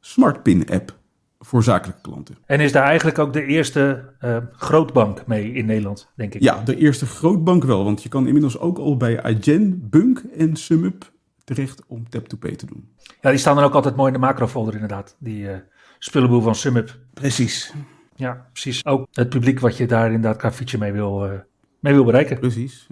SmartPin-app 0.01 0.97
voor 1.39 1.63
zakelijke 1.63 2.01
klanten. 2.01 2.37
En 2.47 2.61
is 2.61 2.73
daar 2.73 2.85
eigenlijk 2.85 3.19
ook 3.19 3.33
de 3.33 3.45
eerste 3.45 4.05
uh, 4.25 4.37
grootbank 4.53 5.27
mee 5.27 5.53
in 5.53 5.67
Nederland, 5.67 6.13
denk 6.17 6.35
ik? 6.35 6.43
Ja, 6.43 6.63
de 6.65 6.77
eerste 6.77 7.07
grootbank 7.07 7.65
wel. 7.65 7.85
Want 7.85 8.03
je 8.03 8.09
kan 8.09 8.27
inmiddels 8.27 8.59
ook 8.59 8.79
al 8.79 8.97
bij 8.97 9.23
Agen, 9.23 9.89
Bunk 9.91 10.23
en 10.37 10.57
SumUp 10.57 11.13
terecht 11.55 11.83
om 11.87 12.09
tap-to-pay 12.09 12.57
te 12.57 12.67
doen. 12.67 12.89
Ja, 13.21 13.31
die 13.31 13.39
staan 13.39 13.57
dan 13.57 13.65
ook 13.65 13.75
altijd 13.75 13.97
mooi 13.97 14.13
in 14.13 14.21
de 14.21 14.27
macro-folder 14.27 14.75
inderdaad. 14.75 15.17
Die 15.19 15.43
uh, 15.43 15.57
spullenboel 15.99 16.41
van 16.41 16.55
SumUp. 16.55 16.99
Precies. 17.15 17.73
Ja, 18.15 18.47
precies. 18.53 18.87
Ook 18.87 19.07
het 19.13 19.29
publiek 19.29 19.61
wat 19.61 19.77
je 19.77 19.87
daar 19.87 20.07
inderdaad 20.07 20.37
qua 20.37 20.53
feature 20.53 20.79
mee 20.79 20.93
wil, 20.93 21.27
uh, 21.27 21.33
mee 21.81 21.95
wil 21.95 22.05
bereiken. 22.05 22.39
Precies. 22.39 22.87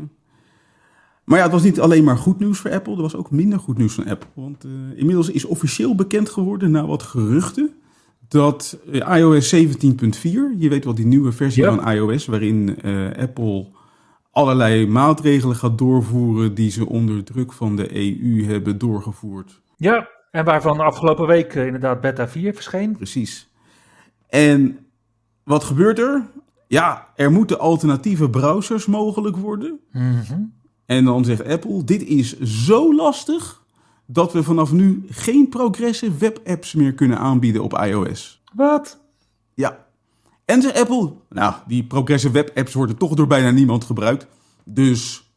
Maar 1.24 1.38
ja, 1.38 1.44
het 1.44 1.52
was 1.52 1.62
niet 1.62 1.80
alleen 1.80 2.04
maar 2.04 2.16
goed 2.16 2.38
nieuws 2.38 2.58
voor 2.58 2.70
Apple. 2.70 2.94
Er 2.94 3.02
was 3.02 3.16
ook 3.16 3.30
minder 3.30 3.58
goed 3.58 3.78
nieuws 3.78 3.94
van 3.94 4.06
Apple. 4.06 4.28
Want 4.34 4.64
uh, 4.64 4.72
inmiddels 4.94 5.30
is 5.30 5.44
officieel 5.44 5.94
bekend 5.94 6.30
geworden 6.30 6.70
na 6.70 6.86
wat 6.86 7.02
geruchten... 7.02 7.74
dat 8.28 8.78
iOS 8.90 9.54
17.4, 9.54 9.60
je 10.58 10.68
weet 10.68 10.84
wel 10.84 10.94
die 10.94 11.06
nieuwe 11.06 11.32
versie 11.32 11.62
ja. 11.62 11.74
van 11.74 11.92
iOS... 11.92 12.26
waarin 12.26 12.78
Apple 13.18 13.66
allerlei 14.36 14.86
maatregelen 14.86 15.56
gaat 15.56 15.78
doorvoeren 15.78 16.54
die 16.54 16.70
ze 16.70 16.86
onder 16.86 17.24
druk 17.24 17.52
van 17.52 17.76
de 17.76 17.96
EU 17.96 18.44
hebben 18.44 18.78
doorgevoerd. 18.78 19.60
Ja, 19.76 20.08
en 20.30 20.44
waarvan 20.44 20.76
de 20.76 20.82
afgelopen 20.82 21.26
week 21.26 21.54
eh, 21.54 21.66
inderdaad 21.66 22.00
beta 22.00 22.28
4 22.28 22.54
verscheen. 22.54 22.96
Precies. 22.96 23.48
En 24.28 24.78
wat 25.44 25.64
gebeurt 25.64 25.98
er? 25.98 26.26
Ja, 26.66 27.08
er 27.14 27.32
moeten 27.32 27.58
alternatieve 27.58 28.30
browsers 28.30 28.86
mogelijk 28.86 29.36
worden. 29.36 29.80
Mm 29.92 30.54
En 30.86 31.04
dan 31.04 31.24
zegt 31.24 31.44
Apple, 31.44 31.84
dit 31.84 32.02
is 32.02 32.40
zo 32.40 32.94
lastig 32.94 33.62
dat 34.06 34.32
we 34.32 34.42
vanaf 34.42 34.72
nu 34.72 35.04
geen 35.10 35.48
progressive 35.48 36.18
webapps 36.18 36.74
meer 36.74 36.92
kunnen 36.94 37.18
aanbieden 37.18 37.62
op 37.62 37.78
iOS. 37.78 38.42
Wat? 38.54 39.00
Ja. 39.54 39.85
En 40.46 40.62
zegt 40.62 40.78
Apple, 40.78 41.12
nou, 41.28 41.54
die 41.66 41.84
progressive 41.84 42.32
webapps 42.32 42.74
worden 42.74 42.96
toch 42.96 43.14
door 43.14 43.26
bijna 43.26 43.50
niemand 43.50 43.84
gebruikt. 43.84 44.26
Dus 44.64 45.30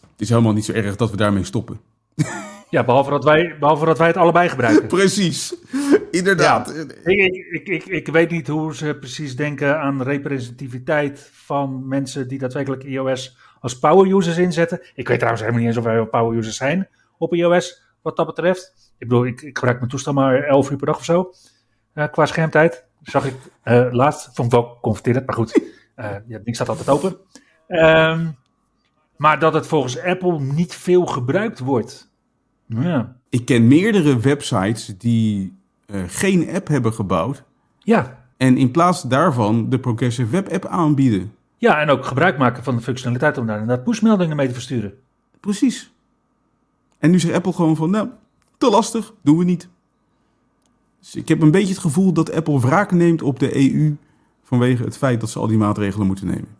het 0.00 0.20
is 0.20 0.28
helemaal 0.28 0.52
niet 0.52 0.64
zo 0.64 0.72
erg 0.72 0.96
dat 0.96 1.10
we 1.10 1.16
daarmee 1.16 1.44
stoppen. 1.44 1.80
Ja, 2.70 2.84
behalve 2.84 3.10
dat 3.10 3.24
wij, 3.24 3.56
behalve 3.60 3.84
dat 3.84 3.98
wij 3.98 4.06
het 4.06 4.16
allebei 4.16 4.48
gebruiken. 4.48 4.86
Precies, 4.98 5.54
inderdaad. 6.10 6.74
ik, 7.04 7.46
ik, 7.50 7.68
ik, 7.68 7.84
ik, 7.84 8.08
weet 8.08 8.30
niet 8.30 8.48
hoe 8.48 8.74
ze 8.74 8.96
precies 9.00 9.36
denken 9.36 9.80
aan 9.80 10.02
representativiteit 10.02 11.30
van 11.32 11.88
mensen 11.88 12.28
die 12.28 12.38
daadwerkelijk 12.38 12.84
iOS 12.84 13.36
als 13.60 13.78
power 13.78 14.16
users 14.16 14.36
inzetten. 14.36 14.80
Ik 14.94 15.08
weet 15.08 15.16
trouwens 15.16 15.42
helemaal 15.42 15.64
niet 15.66 15.76
eens 15.76 15.86
of 15.86 15.92
wij 15.92 16.06
power 16.06 16.38
users 16.38 16.56
zijn 16.56 16.88
op 17.18 17.34
iOS, 17.34 17.82
wat 18.02 18.16
dat 18.16 18.26
betreft. 18.26 18.92
Ik 18.98 19.08
bedoel, 19.08 19.26
ik, 19.26 19.42
ik 19.42 19.56
gebruik 19.56 19.78
mijn 19.78 19.90
toestel 19.90 20.12
maar 20.12 20.42
11 20.42 20.70
uur 20.70 20.76
per 20.76 20.86
dag 20.86 20.96
of 20.96 21.04
zo, 21.04 21.32
uh, 21.94 22.04
qua 22.10 22.26
schermtijd. 22.26 22.87
Zag 23.02 23.26
ik 23.26 23.34
uh, 23.64 23.86
laatst, 23.90 24.30
vond 24.34 24.52
ik 24.52 24.58
wel 24.58 24.78
confronterend, 24.80 25.26
maar 25.26 25.34
goed, 25.34 25.60
uh, 25.96 26.10
ja, 26.26 26.38
ding 26.38 26.54
staat 26.54 26.68
altijd 26.68 26.88
open. 26.88 27.16
Um, 27.68 28.36
maar 29.16 29.38
dat 29.38 29.54
het 29.54 29.66
volgens 29.66 30.02
Apple 30.02 30.40
niet 30.40 30.74
veel 30.74 31.06
gebruikt 31.06 31.58
wordt. 31.58 32.10
Ja. 32.66 33.16
Ik 33.28 33.44
ken 33.44 33.68
meerdere 33.68 34.18
websites 34.18 34.86
die 34.98 35.58
uh, 35.86 36.02
geen 36.06 36.50
app 36.54 36.68
hebben 36.68 36.92
gebouwd. 36.92 37.44
Ja. 37.78 38.24
En 38.36 38.56
in 38.56 38.70
plaats 38.70 39.02
daarvan 39.02 39.68
de 39.70 39.78
Progressive 39.78 40.30
Web 40.30 40.48
App 40.48 40.66
aanbieden. 40.66 41.34
Ja, 41.56 41.80
en 41.80 41.90
ook 41.90 42.04
gebruik 42.04 42.38
maken 42.38 42.64
van 42.64 42.76
de 42.76 42.82
functionaliteit 42.82 43.38
om 43.38 43.46
daar 43.46 43.60
inderdaad 43.60 43.84
pushmeldingen 43.84 44.36
mee 44.36 44.46
te 44.46 44.54
versturen. 44.54 44.94
Precies. 45.40 45.92
En 46.98 47.10
nu 47.10 47.18
zegt 47.18 47.34
Apple 47.34 47.52
gewoon 47.52 47.76
van, 47.76 47.90
nou, 47.90 48.08
te 48.58 48.70
lastig, 48.70 49.12
doen 49.22 49.38
we 49.38 49.44
niet. 49.44 49.68
Dus 51.00 51.14
ik 51.14 51.28
heb 51.28 51.42
een 51.42 51.50
beetje 51.50 51.72
het 51.72 51.82
gevoel 51.82 52.12
dat 52.12 52.32
Apple 52.32 52.60
wraak 52.60 52.92
neemt 52.92 53.22
op 53.22 53.38
de 53.38 53.56
EU 53.56 53.96
vanwege 54.42 54.84
het 54.84 54.96
feit 54.96 55.20
dat 55.20 55.30
ze 55.30 55.38
al 55.38 55.46
die 55.46 55.58
maatregelen 55.58 56.06
moeten 56.06 56.26
nemen. 56.26 56.56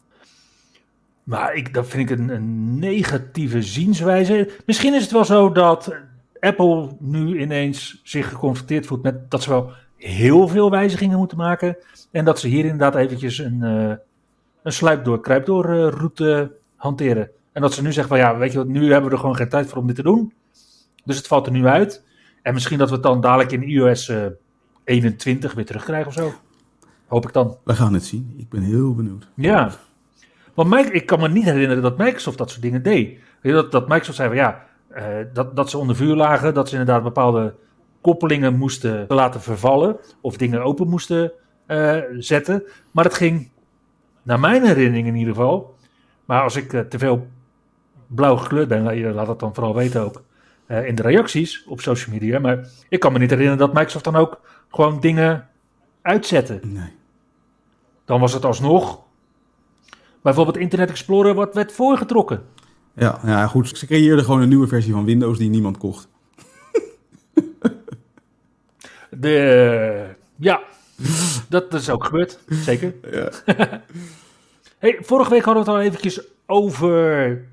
Maar 1.23 1.54
ik, 1.54 1.75
dat 1.75 1.87
vind 1.87 2.11
ik 2.11 2.18
een, 2.18 2.28
een, 2.28 2.78
negatieve 2.78 3.62
zienswijze. 3.62 4.50
Misschien 4.66 4.95
is 4.95 5.02
het 5.02 5.11
wel 5.11 5.25
zo 5.25 5.52
dat 5.52 5.95
Apple 6.40 6.88
nu 6.99 7.40
ineens 7.40 8.00
zich 8.04 8.28
geconfronteerd 8.28 8.87
voelt 8.87 9.02
met 9.02 9.30
dat 9.30 9.42
ze 9.42 9.50
wel 9.50 9.73
heel 9.97 10.49
veel 10.49 10.71
wijzigingen 10.71 11.18
moeten 11.18 11.37
maken. 11.37 11.76
En 12.11 12.25
dat 12.25 12.40
ze 12.40 12.49
hier 12.49 12.64
inderdaad 12.64 12.95
eventjes 12.95 13.38
een, 13.38 13.61
uh, 13.62 13.92
een 14.62 14.73
sluip 14.73 15.04
door, 15.04 15.21
kruip 15.21 15.47
door 15.47 15.75
uh, 15.75 15.88
route 15.88 16.52
hanteren. 16.76 17.30
En 17.52 17.62
dat 17.62 17.75
ze 17.75 17.83
nu 17.83 17.92
zeggen 17.92 18.09
van 18.16 18.18
ja, 18.18 18.38
weet 18.38 18.52
je 18.52 18.59
wat, 18.59 18.66
nu 18.66 18.92
hebben 18.92 19.11
we 19.11 19.14
er 19.14 19.21
gewoon 19.21 19.37
geen 19.37 19.49
tijd 19.49 19.66
voor 19.66 19.78
om 19.78 19.87
dit 19.87 19.97
te 19.97 20.02
doen. 20.02 20.33
Dus 21.04 21.16
het 21.16 21.26
valt 21.26 21.47
er 21.47 21.52
nu 21.52 21.66
uit. 21.66 22.04
En 22.49 22.55
misschien 22.55 22.78
dat 22.78 22.88
we 22.88 22.95
het 22.95 23.02
dan 23.02 23.21
dadelijk 23.21 23.52
in 23.52 23.62
iOS 23.62 24.09
uh, 24.09 24.26
21 24.85 25.55
weer 25.55 25.64
terugkrijgen 25.64 26.07
of 26.07 26.12
zo. 26.12 26.33
Hoop 27.07 27.26
ik 27.26 27.33
dan. 27.33 27.57
We 27.64 27.75
gaan 27.75 27.95
het 27.95 28.05
zien. 28.05 28.35
Ik 28.37 28.49
ben 28.49 28.62
heel 28.62 28.95
benieuwd. 28.95 29.28
Ja. 29.35 29.71
Want 30.55 30.95
ik 30.95 31.07
kan 31.07 31.21
me 31.21 31.28
niet 31.28 31.45
herinneren 31.45 31.83
dat 31.83 31.99
Microsoft 31.99 32.38
dat 32.38 32.50
soort 32.50 32.62
dingen 32.62 32.83
deed. 32.83 33.19
Dat, 33.43 33.73
dat 33.73 33.88
Microsoft 33.88 34.17
zei 34.17 34.28
van 34.28 34.37
ja, 34.37 34.64
uh, 34.97 35.05
dat, 35.33 35.57
dat 35.57 35.71
ze 35.71 35.78
onder 35.78 35.97
vuur 35.97 36.14
lagen, 36.14 36.55
dat 36.55 36.69
ze 36.69 36.76
inderdaad 36.76 37.02
bepaalde 37.02 37.55
koppelingen 38.00 38.57
moesten 38.57 39.05
laten 39.09 39.40
vervallen 39.40 39.97
of 40.21 40.37
dingen 40.37 40.62
open 40.62 40.88
moesten 40.88 41.33
uh, 41.67 41.97
zetten. 42.19 42.62
Maar 42.90 43.05
het 43.05 43.14
ging, 43.14 43.50
naar 44.23 44.40
mijn 44.40 44.64
herinnering 44.64 45.07
in 45.07 45.17
ieder 45.17 45.35
geval, 45.35 45.75
maar 46.25 46.43
als 46.43 46.57
ik 46.57 46.73
uh, 46.73 46.81
te 46.81 46.99
veel 46.99 47.26
blauw 48.07 48.37
gekleurd 48.37 48.69
ben, 48.69 49.12
laat 49.14 49.28
het 49.28 49.38
dan 49.38 49.55
vooral 49.55 49.75
weten 49.75 50.02
ook 50.02 50.23
uh, 50.68 50.87
in 50.87 50.94
de 50.94 51.02
reacties 51.02 51.64
op 51.66 51.80
social 51.80 52.14
media. 52.14 52.38
Maar 52.38 52.68
ik 52.88 53.00
kan 53.00 53.12
me 53.12 53.18
niet 53.18 53.30
herinneren 53.30 53.58
dat 53.58 53.72
Microsoft 53.72 54.04
dan 54.04 54.16
ook 54.16 54.40
gewoon 54.70 55.00
dingen 55.00 55.48
uitzette. 56.02 56.60
Nee. 56.62 56.92
Dan 58.04 58.20
was 58.20 58.32
het 58.32 58.44
alsnog 58.44 59.00
bijvoorbeeld 60.22 60.56
Internet 60.56 60.90
Explorer 60.90 61.34
wat 61.34 61.54
werd 61.54 61.72
voorgetrokken. 61.72 62.42
Ja, 62.94 63.20
ja, 63.25 63.46
goed. 63.46 63.78
Ze 63.78 63.87
creëerden 63.87 64.25
gewoon 64.25 64.40
een 64.40 64.48
nieuwe 64.48 64.66
versie 64.66 64.92
van 64.92 65.04
Windows 65.04 65.38
die 65.38 65.50
niemand 65.50 65.78
kocht. 65.78 66.08
De, 69.10 70.16
ja, 70.37 70.60
dat 71.48 71.75
is 71.75 71.90
ook 71.90 72.04
gebeurd. 72.04 72.38
Zeker. 72.48 72.94
Ja. 73.10 73.30
hey, 74.78 74.98
vorige 75.00 75.30
week 75.30 75.44
hadden 75.44 75.64
we 75.64 75.70
het 75.70 75.78
al 75.78 75.87
eventjes 75.87 76.20
over 76.46 77.44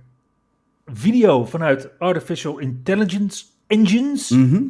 video 0.86 1.46
vanuit 1.46 1.90
Artificial 2.00 2.58
Intelligence 2.60 3.46
Engines. 3.68 4.30
Mhm. 4.30 4.64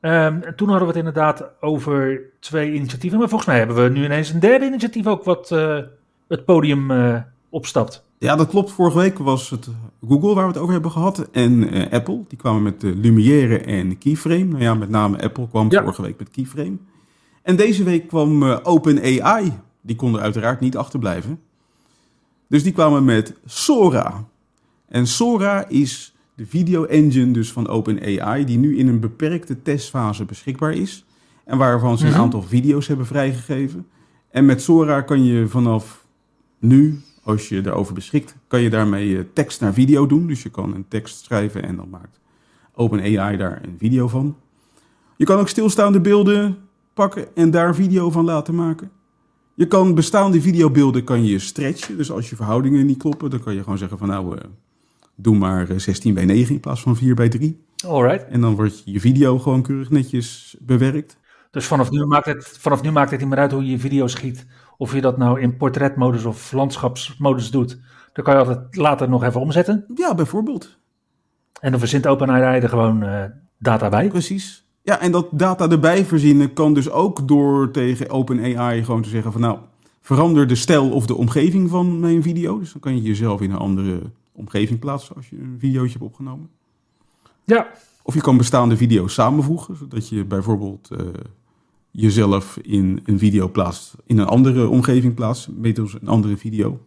Ehm, 0.00 0.40
en 0.42 0.54
toen 0.56 0.68
hadden 0.68 0.86
we 0.88 0.92
het 0.98 1.06
inderdaad 1.06 1.44
over 1.60 2.20
twee 2.40 2.72
initiatieven. 2.72 3.18
Maar 3.18 3.28
volgens 3.28 3.50
mij 3.50 3.58
hebben 3.58 3.82
we 3.82 3.88
nu 3.98 4.04
ineens 4.04 4.30
een 4.30 4.40
derde 4.40 4.66
initiatief 4.66 5.06
ook 5.06 5.24
wat 5.24 5.50
uh, 5.50 5.78
het 6.28 6.44
podium 6.44 6.90
uh, 6.90 7.16
opstapt. 7.48 8.04
Ja, 8.18 8.36
dat 8.36 8.48
klopt. 8.48 8.70
Vorige 8.72 8.98
week 8.98 9.18
was 9.18 9.50
het 9.50 9.68
Google 10.08 10.34
waar 10.34 10.44
we 10.46 10.52
het 10.52 10.60
over 10.60 10.72
hebben 10.72 10.90
gehad. 10.90 11.28
En 11.30 11.74
uh, 11.76 11.92
Apple, 11.92 12.24
die 12.28 12.38
kwamen 12.38 12.62
met 12.62 12.80
de 12.80 12.94
Lumière 12.96 13.58
en 13.58 13.98
Keyframe. 13.98 14.44
Nou 14.44 14.62
ja, 14.62 14.74
met 14.74 14.88
name 14.88 15.22
Apple 15.22 15.48
kwam 15.48 15.70
Ja. 15.70 15.80
vorige 15.82 16.02
week 16.02 16.18
met 16.18 16.30
Keyframe. 16.30 16.76
En 17.42 17.56
deze 17.56 17.84
week 17.84 18.08
kwam 18.08 18.42
eh, 18.42 18.58
OpenAI. 18.62 19.52
Die 19.80 19.96
kon 19.96 20.14
er 20.14 20.20
uiteraard 20.20 20.60
niet 20.60 20.76
achterblijven. 20.76 21.40
Dus 22.48 22.62
die 22.62 22.72
kwamen 22.72 23.04
met 23.04 23.34
Sora. 23.44 24.24
En 24.88 25.06
Sora 25.06 25.68
is 25.68 26.14
de 26.34 26.46
video 26.46 26.84
engine 26.84 27.32
dus 27.32 27.52
van 27.52 27.68
OpenAI... 27.68 28.44
die 28.44 28.58
nu 28.58 28.76
in 28.78 28.88
een 28.88 29.00
beperkte 29.00 29.62
testfase 29.62 30.24
beschikbaar 30.24 30.72
is. 30.72 31.04
En 31.44 31.58
waarvan 31.58 31.98
ze 31.98 32.04
een 32.06 32.10
Mhm. 32.12 32.20
aantal 32.20 32.42
video's 32.42 32.86
hebben 32.86 33.06
vrijgegeven. 33.06 33.86
En 34.30 34.44
met 34.44 34.62
Sora 34.62 35.00
kan 35.00 35.24
je 35.24 35.48
vanaf 35.48 36.06
nu, 36.58 37.00
als 37.22 37.48
je 37.48 37.66
erover 37.66 37.94
beschikt... 37.94 38.36
kan 38.46 38.60
je 38.60 38.70
daarmee 38.70 39.18
eh, 39.18 39.24
tekst 39.32 39.60
naar 39.60 39.72
video 39.72 40.06
doen. 40.06 40.26
Dus 40.26 40.42
je 40.42 40.50
kan 40.50 40.74
een 40.74 40.88
tekst 40.88 41.24
schrijven 41.24 41.62
en 41.62 41.76
dan 41.76 41.88
maakt 41.90 42.20
OpenAI 42.74 43.36
daar 43.36 43.60
een 43.64 43.76
video 43.78 44.08
van. 44.08 44.36
Je 45.16 45.24
kan 45.24 45.38
ook 45.38 45.48
stilstaande 45.48 46.00
beelden 46.00 46.56
pakken 46.94 47.36
en 47.36 47.50
daar 47.50 47.74
video 47.74 48.10
van 48.10 48.24
laten 48.24 48.54
maken. 48.54 48.90
Je 49.54 49.66
kan 49.66 49.94
bestaande 49.94 50.40
videobeelden 50.40 51.04
kan 51.04 51.24
je 51.24 51.38
stretchen. 51.38 51.96
Dus 51.96 52.10
als 52.10 52.30
je 52.30 52.36
verhoudingen 52.36 52.86
niet 52.86 52.98
kloppen, 52.98 53.30
dan 53.30 53.40
kan 53.40 53.54
je 53.54 53.62
gewoon 53.62 53.78
zeggen 53.78 53.98
van 53.98 54.08
nou, 54.08 54.36
eh, 54.38 54.44
doe 55.16 55.36
maar 55.36 55.70
eh, 55.70 55.78
16 55.78 56.14
bij 56.14 56.24
9 56.24 56.54
in 56.54 56.60
plaats 56.60 56.80
van 56.80 56.96
4 56.96 57.14
bij 57.14 57.28
3. 57.28 57.64
Alright. 57.86 58.28
En 58.28 58.40
dan 58.40 58.54
wordt 58.54 58.82
je 58.84 59.00
video 59.00 59.38
gewoon 59.38 59.62
keurig 59.62 59.90
netjes 59.90 60.56
bewerkt. 60.60 61.18
Dus 61.50 61.66
vanaf 61.66 61.90
nu, 61.90 62.04
maakt 62.04 62.26
het, 62.26 62.48
vanaf 62.58 62.82
nu 62.82 62.90
maakt 62.90 63.10
het 63.10 63.20
niet 63.20 63.28
meer 63.28 63.38
uit 63.38 63.52
hoe 63.52 63.64
je 63.64 63.70
je 63.70 63.78
video 63.78 64.06
schiet. 64.06 64.46
Of 64.76 64.94
je 64.94 65.00
dat 65.00 65.16
nou 65.18 65.40
in 65.40 65.56
portretmodus 65.56 66.24
of 66.24 66.52
landschapsmodus 66.52 67.50
doet. 67.50 67.80
Dan 68.12 68.24
kan 68.24 68.34
je 68.34 68.40
altijd 68.40 68.76
later 68.76 69.08
nog 69.08 69.24
even 69.24 69.40
omzetten. 69.40 69.84
Ja, 69.94 70.14
bijvoorbeeld. 70.14 70.78
En 71.60 71.70
dan 71.70 71.80
verzint 71.80 72.06
OpenAI 72.06 72.60
er 72.60 72.68
gewoon 72.68 73.02
eh, 73.02 73.24
data 73.58 73.88
bij. 73.88 74.08
Precies. 74.08 74.66
Ja, 74.82 75.00
en 75.00 75.12
dat 75.12 75.26
data 75.30 75.68
erbij 75.68 76.04
verzinnen 76.04 76.52
kan 76.52 76.74
dus 76.74 76.90
ook 76.90 77.28
door 77.28 77.70
tegen 77.70 78.10
OpenAI 78.10 78.84
gewoon 78.84 79.02
te 79.02 79.08
zeggen 79.08 79.32
van 79.32 79.40
nou, 79.40 79.58
verander 80.00 80.46
de 80.46 80.54
stijl 80.54 80.90
of 80.90 81.06
de 81.06 81.14
omgeving 81.14 81.70
van 81.70 82.00
mijn 82.00 82.22
video. 82.22 82.58
Dus 82.58 82.72
dan 82.72 82.80
kan 82.80 82.96
je 82.96 83.02
jezelf 83.02 83.40
in 83.40 83.50
een 83.50 83.56
andere 83.56 84.00
omgeving 84.34 84.78
plaatsen 84.78 85.16
als 85.16 85.28
je 85.28 85.36
een 85.38 85.56
videootje 85.58 85.92
hebt 85.92 86.04
opgenomen. 86.04 86.50
Ja, 87.44 87.70
Of 88.02 88.14
je 88.14 88.20
kan 88.20 88.36
bestaande 88.36 88.76
video's 88.76 89.14
samenvoegen, 89.14 89.76
zodat 89.76 90.08
je 90.08 90.24
bijvoorbeeld 90.24 90.90
eh, 90.90 91.06
jezelf 91.90 92.58
in 92.62 93.00
een 93.04 93.18
video 93.18 93.48
plaatst, 93.48 93.94
in 94.06 94.18
een 94.18 94.26
andere 94.26 94.68
omgeving 94.68 95.14
plaatst, 95.14 95.48
middels 95.48 95.94
een 96.00 96.08
andere 96.08 96.36
video. 96.36 96.80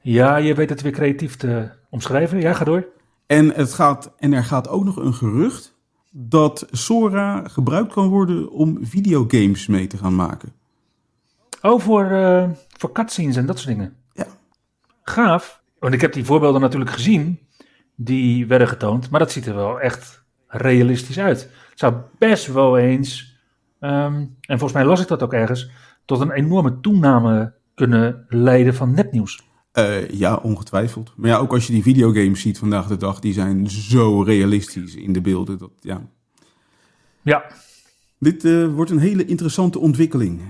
ja 0.00 0.36
je 0.36 0.54
weet 0.54 0.68
het 0.70 0.82
weer 0.82 0.92
creatief 0.92 1.36
te 1.36 1.70
omschrijven. 1.90 2.40
Ja, 2.40 2.52
ga 2.52 2.64
door. 2.64 2.86
En, 3.26 3.54
het 3.54 3.72
gaat, 3.72 4.12
en 4.18 4.32
er 4.32 4.44
gaat 4.44 4.68
ook 4.68 4.84
nog 4.84 4.96
een 4.96 5.14
gerucht 5.14 5.74
dat 6.10 6.66
Sora 6.70 7.48
gebruikt 7.48 7.92
kan 7.92 8.08
worden 8.08 8.50
om 8.50 8.78
videogames 8.82 9.66
mee 9.66 9.86
te 9.86 9.96
gaan 9.96 10.14
maken. 10.14 10.52
Oh, 11.62 11.80
voor, 11.80 12.04
eh, 12.04 12.50
voor 12.68 12.92
cutscenes 12.92 13.36
en 13.36 13.46
dat 13.46 13.58
soort 13.58 13.76
dingen. 13.76 13.96
Ja. 14.12 14.26
Gaaf. 15.02 15.62
Want 15.86 15.98
ik 15.98 16.04
heb 16.04 16.12
die 16.14 16.24
voorbeelden 16.24 16.60
natuurlijk 16.60 16.90
gezien. 16.90 17.38
Die 17.94 18.46
werden 18.46 18.68
getoond. 18.68 19.10
Maar 19.10 19.20
dat 19.20 19.32
ziet 19.32 19.46
er 19.46 19.54
wel 19.54 19.80
echt 19.80 20.24
realistisch 20.46 21.18
uit. 21.18 21.40
Het 21.70 21.78
zou 21.78 21.94
best 22.18 22.46
wel 22.52 22.78
eens. 22.78 23.38
ehm, 23.80 24.14
en 24.40 24.58
volgens 24.58 24.72
mij 24.72 24.84
las 24.84 25.00
ik 25.00 25.08
dat 25.08 25.22
ook 25.22 25.32
ergens. 25.32 25.70
Tot 26.04 26.20
een 26.20 26.30
enorme 26.30 26.80
toename 26.80 27.54
kunnen 27.74 28.24
leiden 28.28 28.74
van 28.74 28.94
nepnieuws. 28.94 29.42
Eh, 29.72 30.10
ja, 30.10 30.36
ongetwijfeld. 30.36 31.12
Maar 31.16 31.30
ja, 31.30 31.36
ook 31.36 31.52
als 31.52 31.66
je 31.66 31.72
die 31.72 31.82
videogames 31.82 32.40
ziet 32.40 32.58
vandaag 32.58 32.86
de 32.86 32.96
dag, 32.96 33.20
die 33.20 33.32
zijn 33.32 33.70
zo 33.70 34.22
realistisch 34.22 34.94
in 34.94 35.12
de 35.12 35.20
beelden. 35.20 35.58
Dat, 35.58 35.70
ja. 35.80 36.08
Ja, 37.22 37.44
Dit 38.18 38.44
eh, 38.44 38.66
wordt 38.74 38.90
een 38.90 38.98
hele 38.98 39.24
interessante 39.24 39.78
ontwikkeling. 39.78 40.40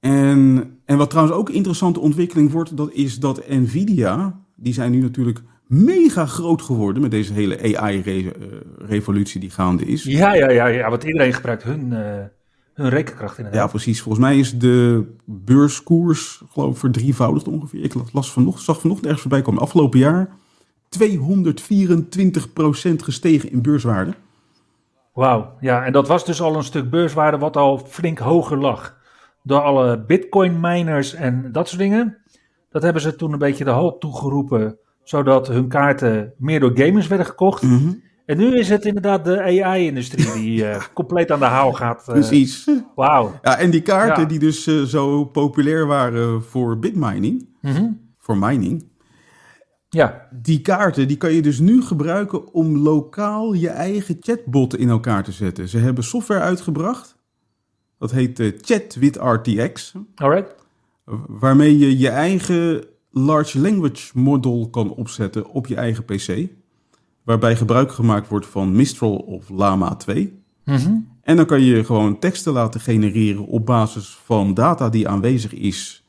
En, 0.00 0.70
en 0.84 0.96
wat 0.96 1.10
trouwens 1.10 1.36
ook 1.36 1.48
een 1.48 1.54
interessante 1.54 2.00
ontwikkeling 2.00 2.50
wordt, 2.50 2.76
dat 2.76 2.92
is 2.92 3.18
dat 3.18 3.48
Nvidia, 3.48 4.44
die 4.56 4.72
zijn 4.72 4.90
nu 4.90 5.00
natuurlijk 5.00 5.40
mega 5.66 6.26
groot 6.26 6.62
geworden 6.62 7.02
met 7.02 7.10
deze 7.10 7.32
hele 7.32 7.78
AI-revolutie 7.78 9.40
die 9.40 9.50
gaande 9.50 9.84
is. 9.84 10.02
ja, 10.04 10.34
ja, 10.34 10.50
ja, 10.50 10.66
ja. 10.66 10.90
Want 10.90 11.04
iedereen 11.04 11.32
gebruikt 11.32 11.62
hun, 11.62 11.92
eh, 11.92 12.24
hun 12.74 12.88
rekenkracht 12.88 13.36
Ja, 13.36 13.44
inderdaad. 13.44 13.70
precies. 13.70 14.02
Volgens 14.02 14.24
mij 14.24 14.38
is 14.38 14.58
de 14.58 15.04
beurskoers, 15.24 16.42
geloof 16.50 16.72
ik, 16.72 16.76
verdrievoudigd 16.78 17.48
ongeveer. 17.48 17.84
Ik 17.84 17.94
las 18.12 18.32
vanochtend, 18.32 18.64
zag 18.64 18.80
vanochtend 18.80 19.06
ergens 19.06 19.22
voorbij 19.22 19.42
komen. 19.42 19.62
Afgelopen 19.62 19.98
jaar 19.98 20.28
224% 20.88 23.02
gestegen 23.02 23.50
in 23.52 23.62
beurswaarde. 23.62 24.14
Wauw, 25.14 25.52
ja, 25.60 25.84
en 25.84 25.92
dat 25.92 26.08
was 26.08 26.24
dus 26.24 26.40
al 26.40 26.56
een 26.56 26.64
stuk 26.64 26.90
beurswaarde 26.90 27.38
wat 27.38 27.56
al 27.56 27.78
flink 27.78 28.18
hoger 28.18 28.58
lag. 28.58 28.96
Door 29.42 29.60
alle 29.60 30.04
bitcoin 30.06 30.60
miners 30.60 31.14
en 31.14 31.48
dat 31.52 31.68
soort 31.68 31.80
dingen. 31.80 32.16
Dat 32.76 32.84
hebben 32.84 33.02
ze 33.02 33.16
toen 33.16 33.32
een 33.32 33.38
beetje 33.38 33.64
de 33.64 33.70
halt 33.70 34.00
toegeroepen, 34.00 34.78
zodat 35.02 35.48
hun 35.48 35.68
kaarten 35.68 36.32
meer 36.38 36.60
door 36.60 36.70
gamers 36.78 37.06
werden 37.06 37.26
gekocht. 37.26 37.62
En 38.26 38.36
nu 38.36 38.58
is 38.58 38.68
het 38.68 38.84
inderdaad 38.84 39.24
de 39.24 39.42
AI-industrie 39.42 40.32
die 40.32 40.66
eh, 40.68 40.82
compleet 40.94 41.30
aan 41.30 41.38
de 41.38 41.44
haal 41.44 41.72
gaat. 41.72 42.00
eh, 42.08 42.14
Precies. 42.14 42.70
Wauw. 42.94 43.38
Ja, 43.42 43.58
en 43.58 43.70
die 43.70 43.82
kaarten 43.82 44.22
Ja. 44.22 44.28
die 44.28 44.38
dus 44.38 44.66
eh, 44.66 44.82
zo 44.82 45.24
populair 45.24 45.86
waren 45.86 46.42
voor 46.42 46.78
bitmining, 46.78 47.48
Mhm. 47.60 47.90
voor 48.18 48.36
mining. 48.38 48.88
Ja, 49.88 50.28
Die 50.42 50.60
kaarten 50.60 51.08
die 51.08 51.16
kan 51.16 51.32
je 51.32 51.42
dus 51.42 51.58
nu 51.58 51.82
gebruiken 51.82 52.52
om 52.52 52.78
lokaal 52.78 53.52
je 53.52 53.68
eigen 53.68 54.16
chatbot 54.20 54.76
in 54.76 54.88
elkaar 54.88 55.24
te 55.24 55.32
zetten. 55.32 55.68
Ze 55.68 55.78
hebben 55.78 56.04
software 56.04 56.40
uitgebracht. 56.40 57.16
Dat 57.98 58.10
heet 58.10 58.40
eh, 58.40 58.52
Chat 58.60 58.94
with 58.94 59.16
RTX. 59.16 59.92
alright. 60.14 60.54
Waarmee 61.26 61.78
je 61.78 61.98
je 61.98 62.08
eigen 62.08 62.84
large 63.10 63.60
language 63.60 64.18
model 64.18 64.68
kan 64.70 64.94
opzetten 64.94 65.50
op 65.50 65.66
je 65.66 65.74
eigen 65.74 66.04
PC. 66.04 66.48
Waarbij 67.22 67.56
gebruik 67.56 67.92
gemaakt 67.92 68.28
wordt 68.28 68.46
van 68.46 68.76
Mistral 68.76 69.16
of 69.16 69.48
Llama 69.48 69.94
2. 69.94 70.42
Mhm. 70.64 70.96
En 71.22 71.36
dan 71.36 71.46
kan 71.46 71.62
je 71.62 71.84
gewoon 71.84 72.18
teksten 72.18 72.52
laten 72.52 72.80
genereren 72.80 73.46
op 73.46 73.66
basis 73.66 74.18
van 74.24 74.54
data 74.54 74.88
die 74.88 75.08
aanwezig 75.08 75.54
is 75.54 76.04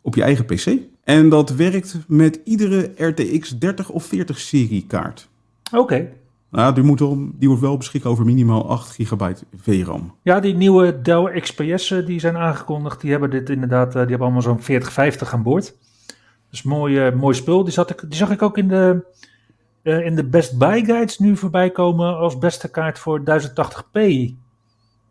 op 0.00 0.14
je 0.14 0.22
eigen 0.22 0.44
PC. 0.44 0.78
En 1.04 1.28
dat 1.28 1.50
werkt 1.50 1.98
met 2.06 2.40
iedere 2.44 2.92
RTX 2.96 3.58
30 3.58 3.90
of 3.90 4.04
40 4.04 4.38
serie 4.38 4.84
kaart. 4.86 5.28
Oké. 5.72 6.08
Nou, 6.50 6.74
die, 6.74 6.84
moet 6.84 7.00
wel, 7.00 7.28
die 7.34 7.48
wordt 7.48 7.62
wel 7.62 7.76
beschikken 7.76 8.10
over 8.10 8.24
minimaal 8.24 8.68
8 8.68 8.90
gigabyte 8.90 9.44
VRAM. 9.56 10.14
Ja, 10.22 10.40
die 10.40 10.54
nieuwe 10.54 11.00
Dell 11.00 11.40
XPS'en 11.40 12.04
die 12.04 12.20
zijn 12.20 12.36
aangekondigd, 12.36 13.00
die 13.00 13.10
hebben 13.10 13.30
dit 13.30 13.50
inderdaad, 13.50 13.86
eh, 13.86 13.92
die 13.92 14.00
hebben 14.00 14.20
allemaal 14.20 14.42
zo'n 14.42 14.62
4050 14.62 15.32
aan 15.32 15.42
boord. 15.42 15.76
Dus 16.50 16.62
mooi, 16.62 16.98
eh, 16.98 17.14
mooi 17.14 17.34
spul. 17.34 17.64
Die, 17.64 17.72
zat 17.72 17.90
ik, 17.90 18.00
die 18.00 18.16
zag 18.16 18.30
ik 18.30 18.42
ook 18.42 18.58
in 18.58 18.68
de, 18.68 19.04
eh, 19.82 20.06
in 20.06 20.16
de 20.16 20.24
Best 20.24 20.58
Buy 20.58 20.84
guides 20.84 21.18
nu 21.18 21.36
voorbij 21.36 21.70
komen 21.70 22.16
als 22.16 22.38
beste 22.38 22.70
kaart 22.70 22.98
voor 22.98 23.24
1080p 23.24 24.34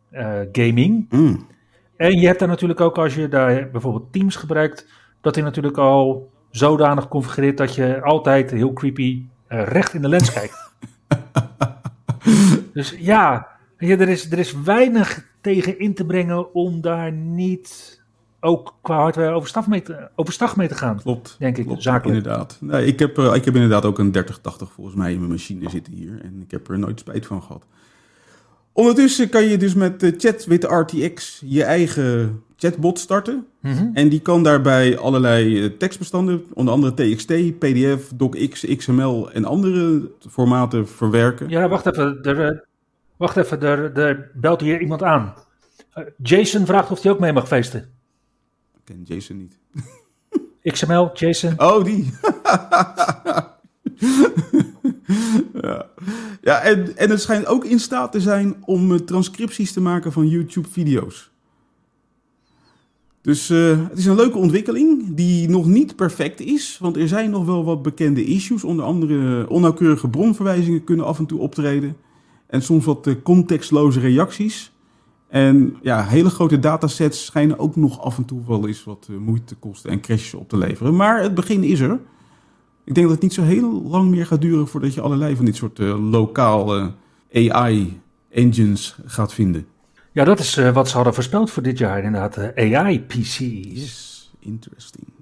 eh, 0.09 0.39
gaming. 0.51 1.05
Mm. 1.09 1.47
En 1.95 2.19
je 2.19 2.25
hebt 2.25 2.39
daar 2.39 2.47
natuurlijk 2.47 2.81
ook, 2.81 2.97
als 2.97 3.15
je 3.15 3.27
daar 3.27 3.69
bijvoorbeeld 3.71 4.13
Teams 4.13 4.35
gebruikt, 4.35 4.87
dat 5.21 5.35
hij 5.35 5.43
natuurlijk 5.43 5.77
al 5.77 6.31
zodanig 6.51 7.07
configureert 7.07 7.57
dat 7.57 7.75
je 7.75 8.01
altijd 8.01 8.51
heel 8.51 8.73
creepy 8.73 9.23
eh, 9.47 9.63
recht 9.63 9.93
in 9.93 10.01
de 10.01 10.09
lens 10.09 10.31
kijkt. 10.33 10.68
Dus 12.79 12.95
ja, 12.97 13.47
je, 13.77 13.95
er, 13.95 14.09
is, 14.09 14.31
er 14.31 14.39
is 14.39 14.61
weinig 14.61 15.25
tegen 15.41 15.79
in 15.79 15.93
te 15.93 16.05
brengen 16.05 16.53
om 16.53 16.81
daar 16.81 17.11
niet 17.11 18.01
ook 18.39 18.75
qua 18.81 18.95
hardware 18.95 19.33
overstag 19.33 19.67
mee 19.67 19.81
te, 19.81 20.09
overstag 20.15 20.55
mee 20.55 20.67
te 20.67 20.75
gaan. 20.75 21.01
Klopt. 21.01 21.35
Denk 21.39 21.57
ik, 21.57 21.65
klopt, 21.65 21.83
zakelijk. 21.83 22.17
Inderdaad. 22.17 22.57
Nee, 22.61 22.85
ik, 22.85 22.99
heb, 22.99 23.17
eh, 23.17 23.33
ik 23.33 23.45
heb 23.45 23.53
inderdaad 23.53 23.85
ook 23.85 23.99
een 23.99 24.11
3080 24.11 24.71
volgens 24.71 24.95
mij 24.95 25.11
in 25.11 25.19
mijn 25.19 25.31
machine 25.31 25.69
zitten 25.69 25.93
hier. 25.93 26.19
En 26.23 26.41
ik 26.41 26.51
heb 26.51 26.69
er 26.69 26.79
nooit 26.79 26.99
spijt 26.99 27.25
van 27.25 27.41
gehad. 27.41 27.65
Ondertussen 28.73 29.29
kan 29.29 29.43
je 29.43 29.57
dus 29.57 29.73
met 29.73 29.99
de 29.99 30.13
chat 30.17 30.45
with 30.45 30.63
RTX 30.63 31.41
je 31.45 31.63
eigen 31.63 32.41
chatbot 32.55 32.99
starten. 32.99 33.45
Mhm. 33.61 33.89
En 33.93 34.09
die 34.09 34.19
kan 34.19 34.43
daarbij 34.43 34.97
allerlei 34.97 35.63
eh, 35.63 35.69
tekstbestanden, 35.77 36.43
onder 36.53 36.73
andere 36.73 36.93
TXT, 36.93 37.59
PDF, 37.59 38.11
DocX, 38.15 38.75
XML 38.75 39.31
en 39.31 39.45
andere 39.45 40.11
formaten 40.29 40.87
verwerken. 40.87 41.49
Ja, 41.49 41.67
wacht 41.67 41.85
even. 41.85 42.19
Er, 42.21 42.45
eh, 42.45 42.57
wacht 43.19 43.37
even, 43.37 43.61
er, 43.61 43.97
er 43.97 44.31
belt 44.33 44.61
hier 44.61 44.81
iemand 44.81 45.03
aan. 45.03 45.33
Eh, 45.93 46.03
Jason 46.23 46.65
vraagt 46.65 46.91
of 46.91 47.01
hij 47.01 47.11
ook 47.11 47.19
mee 47.19 47.33
mag 47.33 47.47
feesten. 47.47 47.79
Ik 48.75 48.81
ken 48.83 49.01
Jason 49.03 49.37
niet. 49.37 49.59
XML, 50.73 51.09
Jason. 51.13 51.53
Oh, 51.57 51.83
die. 51.83 52.13
ja, 55.61 55.89
ja 56.41 56.61
en, 56.61 56.97
en 56.97 57.09
het 57.09 57.21
schijnt 57.21 57.45
ook 57.45 57.65
in 57.65 57.79
staat 57.79 58.11
te 58.11 58.21
zijn 58.21 58.55
om 58.65 58.91
eh, 58.93 58.99
transcripties 58.99 59.73
te 59.73 59.81
maken 59.81 60.11
van 60.11 60.27
YouTube-video's. 60.27 61.31
Dus 63.21 63.49
eh, 63.49 63.87
het 63.89 63.97
is 63.97 64.05
een 64.05 64.15
leuke 64.15 64.37
ontwikkeling 64.37 65.15
die 65.15 65.49
nog 65.49 65.65
niet 65.65 65.95
perfect 65.95 66.39
is. 66.39 66.77
Want 66.77 66.97
er 66.97 67.07
zijn 67.07 67.29
nog 67.29 67.45
wel 67.45 67.63
wat 67.63 67.81
bekende 67.81 68.23
issues. 68.23 68.63
Onder 68.63 68.85
andere 68.85 69.49
onnauwkeurige 69.49 70.09
bronverwijzingen 70.09 70.83
kunnen 70.83 71.05
af 71.05 71.19
en 71.19 71.25
toe 71.25 71.39
optreden. 71.39 71.97
En 72.49 72.61
soms 72.61 72.85
wat 72.85 73.07
eh, 73.07 73.13
contextloze 73.23 73.99
reacties. 73.99 74.71
En 75.27 75.77
ja, 75.81 76.05
hele 76.05 76.29
grote 76.29 76.59
datasets 76.59 77.25
schijnen 77.25 77.59
ook 77.59 77.75
nog 77.75 78.01
af 78.01 78.17
en 78.17 78.25
toe 78.25 78.41
wel 78.47 78.67
eens 78.67 78.83
wat 78.83 79.07
eh, 79.09 79.17
moeite 79.17 79.45
te 79.45 79.55
kosten 79.55 79.91
en 79.91 80.01
crashes 80.01 80.33
op 80.33 80.49
te 80.49 80.57
leveren. 80.57 80.95
Maar 80.95 81.21
het 81.21 81.35
begin 81.35 81.63
is 81.63 81.79
er. 81.79 81.99
Ik 82.83 82.95
denk 82.95 83.07
dat 83.07 83.15
het 83.15 83.21
niet 83.21 83.33
zo 83.33 83.43
heel 83.43 83.81
lang 83.81 84.09
meer 84.09 84.25
gaat 84.25 84.41
duren 84.41 84.67
voordat 84.67 84.93
je 84.93 85.01
allerlei 85.01 85.35
van 85.35 85.45
dit 85.45 85.55
soort 85.55 85.79
eh, 85.79 86.11
lokale 86.11 86.93
AI-engines 87.33 88.97
gaat 89.05 89.33
vinden. 89.33 89.65
Ja, 90.11 90.23
dat 90.23 90.39
is 90.39 90.55
wat 90.73 90.89
ze 90.89 90.95
hadden 90.95 91.13
voorspeld 91.13 91.51
voor 91.51 91.63
dit 91.63 91.77
jaar 91.77 92.03
inderdaad. 92.03 92.55
AI-PC's. 92.55 93.39
Yes, 93.39 94.31
interesting. 94.39 95.18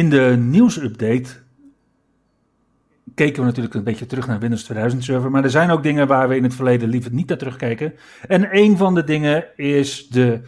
In 0.00 0.10
de 0.10 0.36
nieuwsupdate 0.38 1.30
keken 3.14 3.40
we 3.40 3.46
natuurlijk 3.46 3.74
een 3.74 3.84
beetje 3.84 4.06
terug 4.06 4.26
naar 4.26 4.38
Windows 4.38 4.62
2000 4.62 5.04
server. 5.04 5.30
Maar 5.30 5.44
er 5.44 5.50
zijn 5.50 5.70
ook 5.70 5.82
dingen 5.82 6.06
waar 6.06 6.28
we 6.28 6.36
in 6.36 6.42
het 6.42 6.54
verleden 6.54 6.88
liever 6.88 7.12
niet 7.12 7.28
naar 7.28 7.38
terugkijken. 7.38 7.94
En 8.28 8.56
een 8.56 8.76
van 8.76 8.94
de 8.94 9.04
dingen 9.04 9.56
is 9.56 10.08
de 10.08 10.40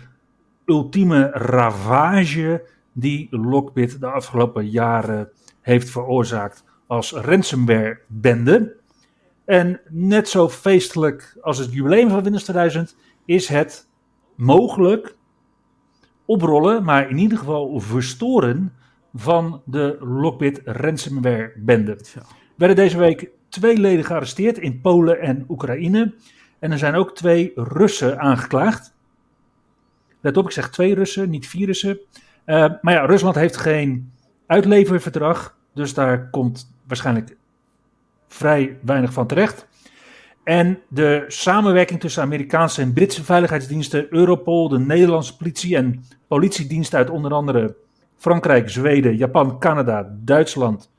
ultieme 0.66 1.30
ravage 1.30 2.66
die 2.92 3.28
Lockbit 3.30 4.00
de 4.00 4.06
afgelopen 4.06 4.68
jaren 4.68 5.30
heeft 5.60 5.90
veroorzaakt 5.90 6.64
als 6.86 7.12
ransomware-bende. 7.12 8.76
En 9.44 9.80
net 9.88 10.28
zo 10.28 10.48
feestelijk 10.48 11.38
als 11.40 11.58
het 11.58 11.72
jubileum 11.72 12.08
van 12.08 12.22
Windows 12.22 12.42
2000 12.42 12.96
is 13.24 13.48
het 13.48 13.88
mogelijk 14.34 15.16
oprollen, 16.24 16.84
maar 16.84 17.10
in 17.10 17.18
ieder 17.18 17.38
geval 17.38 17.80
verstoren 17.80 18.72
van 19.14 19.62
de 19.64 19.96
Lockbit 20.00 20.60
ransomware 20.64 21.52
bende. 21.56 21.96
Tja. 21.96 22.22
Werden 22.56 22.76
deze 22.76 22.98
week 22.98 23.30
twee 23.48 23.78
leden 23.78 24.04
gearresteerd 24.04 24.58
in 24.58 24.80
Polen 24.80 25.20
en 25.20 25.44
Oekraïne. 25.48 26.14
En 26.58 26.72
er 26.72 26.78
zijn 26.78 26.94
ook 26.94 27.14
twee 27.14 27.52
Russen 27.54 28.20
aangeklaagd. 28.20 28.94
Let 30.20 30.36
op, 30.36 30.44
ik 30.44 30.50
zeg 30.50 30.70
twee 30.70 30.94
Russen, 30.94 31.30
niet 31.30 31.46
vier 31.46 31.66
Russen. 31.66 32.00
Eh, 32.44 32.70
maar 32.80 32.94
ja, 32.94 33.04
Rusland 33.04 33.34
heeft 33.34 33.56
geen 33.56 34.12
uitleververdrag. 34.46 35.56
Dus 35.74 35.94
daar 35.94 36.30
komt 36.30 36.74
waarschijnlijk 36.86 37.36
vrij 38.26 38.78
weinig 38.82 39.12
van 39.12 39.26
terecht. 39.26 39.68
En 40.44 40.78
de 40.88 41.24
samenwerking 41.28 42.00
tussen 42.00 42.22
Amerikaanse 42.22 42.82
en 42.82 42.92
Britse 42.92 43.24
veiligheidsdiensten, 43.24 44.06
Europol, 44.10 44.68
de 44.68 44.78
Nederlandse 44.78 45.36
politie 45.36 45.76
en 45.76 46.04
politiediensten 46.28 46.98
uit 46.98 47.10
onder 47.10 47.32
andere 47.32 47.76
Frankrijk, 48.22 48.70
Zweden, 48.70 49.16
Japan, 49.16 49.58
Canada, 49.58 50.16
Duitsland, 50.24 50.90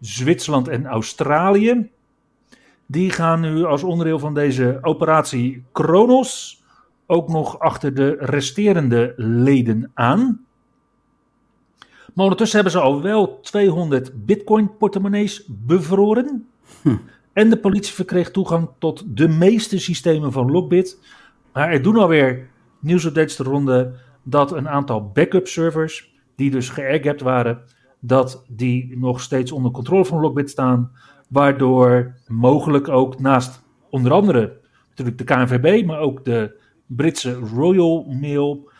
Zwitserland 0.00 0.68
en 0.68 0.86
Australië. 0.86 1.90
Die 2.86 3.10
gaan 3.10 3.40
nu 3.40 3.64
als 3.64 3.82
onderdeel 3.82 4.18
van 4.18 4.34
deze 4.34 4.78
operatie 4.82 5.64
Kronos 5.72 6.62
ook 7.06 7.28
nog 7.28 7.58
achter 7.58 7.94
de 7.94 8.16
resterende 8.18 9.14
leden 9.16 9.90
aan. 9.94 10.44
Maar 12.14 12.24
ondertussen 12.24 12.60
hebben 12.60 12.80
ze 12.80 12.86
al 12.86 13.02
wel 13.02 13.40
200 13.40 14.26
bitcoin-portemonnees 14.26 15.44
bevroren. 15.48 16.48
En 17.32 17.50
de 17.50 17.58
politie 17.58 17.94
verkreeg 17.94 18.30
toegang 18.30 18.68
tot 18.78 19.04
de 19.16 19.28
meeste 19.28 19.78
systemen 19.78 20.32
van 20.32 20.50
Lockbit. 20.50 20.98
Maar 21.52 21.70
er 21.70 21.82
doen 21.82 21.96
alweer 21.96 22.48
nieuwsupdates 22.78 23.36
de 23.36 23.44
ronde 23.44 23.94
dat 24.22 24.52
een 24.52 24.68
aantal 24.68 25.10
backup 25.10 25.46
servers, 25.46 26.07
die 26.38 26.50
dus 26.50 26.68
geairgapped 26.68 27.20
waren, 27.20 27.62
dat 28.00 28.44
die 28.48 28.98
nog 28.98 29.20
steeds 29.20 29.52
onder 29.52 29.70
controle 29.70 30.04
van 30.04 30.20
Lockbit 30.20 30.50
staan. 30.50 30.92
Waardoor 31.28 32.14
mogelijk 32.26 32.88
ook 32.88 33.18
naast 33.18 33.62
onder 33.90 34.12
andere 34.12 34.60
natuurlijk 34.88 35.18
de 35.18 35.24
KNVB, 35.24 35.86
maar 35.86 36.00
ook 36.00 36.24
de 36.24 36.60
Britse 36.86 37.34
Royal 37.34 38.04
Mail, 38.20 38.70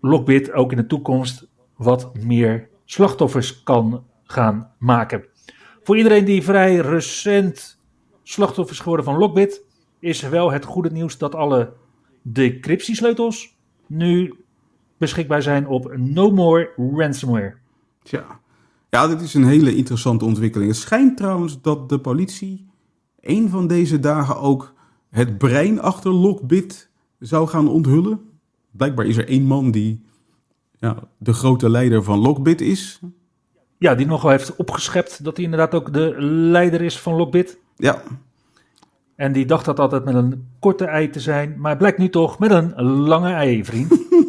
Lockbit 0.00 0.52
ook 0.52 0.70
in 0.70 0.76
de 0.76 0.86
toekomst 0.86 1.48
wat 1.76 2.24
meer 2.24 2.68
slachtoffers 2.84 3.62
kan 3.62 4.04
gaan 4.22 4.70
maken. 4.78 5.24
Voor 5.82 5.96
iedereen 5.96 6.24
die 6.24 6.42
vrij 6.42 6.76
recent 6.76 7.80
slachtoffers 8.22 8.80
geworden 8.80 9.04
van 9.04 9.18
Lockbit, 9.18 9.64
is 10.00 10.20
wel 10.20 10.52
het 10.52 10.64
goede 10.64 10.90
nieuws 10.90 11.18
dat 11.18 11.34
alle 11.34 11.72
decryptiesleutels 12.22 13.56
nu 13.86 14.43
beschikbaar 14.98 15.42
zijn 15.42 15.66
op 15.68 15.96
No 15.96 16.30
More 16.30 16.70
Ransomware. 16.76 17.54
Tja. 18.02 18.24
Ja, 18.90 19.06
dit 19.08 19.20
is 19.20 19.34
een 19.34 19.46
hele 19.46 19.76
interessante 19.76 20.24
ontwikkeling. 20.24 20.70
Het 20.70 20.80
schijnt 20.80 21.16
trouwens 21.16 21.60
dat 21.60 21.88
de 21.88 21.98
politie 21.98 22.66
een 23.20 23.48
van 23.48 23.66
deze 23.66 24.00
dagen 24.00 24.36
ook 24.36 24.74
het 25.10 25.38
brein 25.38 25.80
achter 25.80 26.10
Lockbit 26.10 26.90
zou 27.18 27.48
gaan 27.48 27.68
onthullen. 27.68 28.20
Blijkbaar 28.70 29.06
is 29.06 29.16
er 29.16 29.28
één 29.28 29.42
man 29.42 29.70
die 29.70 30.04
ja, 30.78 30.96
de 31.18 31.32
grote 31.32 31.70
leider 31.70 32.02
van 32.02 32.18
Lockbit 32.18 32.60
is. 32.60 33.00
Ja, 33.78 33.94
die 33.94 34.06
nogal 34.06 34.30
heeft 34.30 34.56
opgeschept 34.56 35.24
dat 35.24 35.36
hij 35.36 35.44
inderdaad 35.44 35.74
ook 35.74 35.92
de 35.92 36.14
leider 36.18 36.82
is 36.82 36.98
van 36.98 37.14
Lockbit. 37.14 37.58
Ja, 37.76 38.02
En 39.16 39.32
die 39.32 39.46
dacht 39.46 39.64
dat 39.64 39.80
altijd 39.80 40.04
met 40.04 40.14
een 40.14 40.48
korte 40.58 40.84
ei 40.84 41.10
te 41.10 41.20
zijn, 41.20 41.54
maar 41.58 41.76
blijkt 41.76 41.98
nu 41.98 42.08
toch 42.08 42.38
met 42.38 42.50
een 42.50 42.82
lange 42.84 43.32
ei, 43.32 43.64
vriend. 43.64 43.92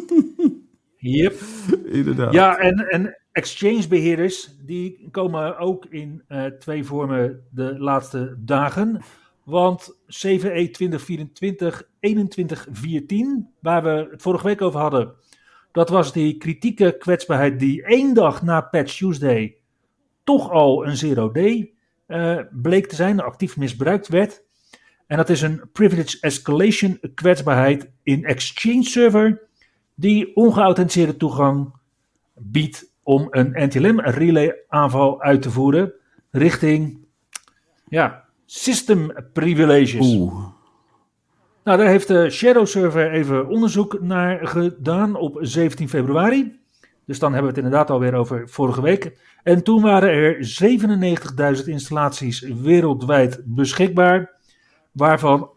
yep. 0.96 1.34
inderdaad. 1.98 2.32
Ja, 2.32 2.58
en, 2.58 2.88
en 2.88 3.18
exchangebeheerders, 3.32 4.56
die 4.64 5.08
komen 5.10 5.58
ook 5.58 5.86
in 5.86 6.22
eh, 6.28 6.44
twee 6.44 6.84
vormen 6.84 7.44
de 7.50 7.78
laatste 7.78 8.36
dagen. 8.38 9.02
Want 9.44 9.98
E 10.22 10.38
7E 10.38 10.70
2024 10.70 11.88
2114, 12.00 13.48
waar 13.60 13.82
we 13.82 14.08
het 14.10 14.22
vorige 14.22 14.46
week 14.46 14.62
over 14.62 14.80
hadden, 14.80 15.14
dat 15.72 15.88
was 15.88 16.12
die 16.12 16.36
kritieke 16.36 16.96
kwetsbaarheid 16.98 17.58
die 17.58 17.82
één 17.84 18.14
dag 18.14 18.42
na 18.42 18.60
Patch 18.60 18.96
Tuesday 18.96 19.56
toch 20.24 20.50
al 20.50 20.86
een 20.86 20.96
0D 20.96 21.70
eh, 22.06 22.38
bleek 22.50 22.86
te 22.86 22.94
zijn, 22.94 23.20
actief 23.20 23.56
misbruikt 23.56 24.08
werd. 24.08 24.44
En 25.06 25.16
dat 25.16 25.28
is 25.28 25.42
een 25.42 25.62
privilege 25.72 26.16
escalation 26.20 27.00
kwetsbaarheid 27.14 27.90
in 28.02 28.24
Exchange 28.24 28.82
Server, 28.82 29.48
die 29.96 30.36
ongeauthenticeerde 30.36 31.16
toegang 31.16 31.74
biedt 32.34 32.92
om 33.02 33.26
een 33.30 33.52
NTLM 33.54 34.00
relay 34.00 34.54
aanval 34.68 35.22
uit 35.22 35.42
te 35.42 35.50
voeren 35.50 35.92
richting 36.30 36.98
ja, 37.88 38.24
system 38.44 39.12
privileges. 39.32 40.06
Oeh. 40.06 40.44
Nou, 41.64 41.78
daar 41.78 41.88
heeft 41.88 42.08
de 42.08 42.30
Shadow 42.30 42.66
Server 42.66 43.12
even 43.12 43.48
onderzoek 43.48 44.00
naar 44.00 44.46
gedaan 44.46 45.14
op 45.14 45.38
17 45.40 45.88
februari. 45.88 46.60
Dus 47.04 47.18
dan 47.18 47.32
hebben 47.32 47.50
we 47.52 47.56
het 47.56 47.64
inderdaad 47.66 47.90
alweer 47.90 48.14
over 48.14 48.48
vorige 48.48 48.82
week. 48.82 49.18
En 49.42 49.62
toen 49.62 49.82
waren 49.82 50.08
er 50.08 50.36
97.000 51.58 51.64
installaties 51.64 52.40
wereldwijd 52.40 53.42
beschikbaar. 53.44 54.34
Waarvan 54.92 55.50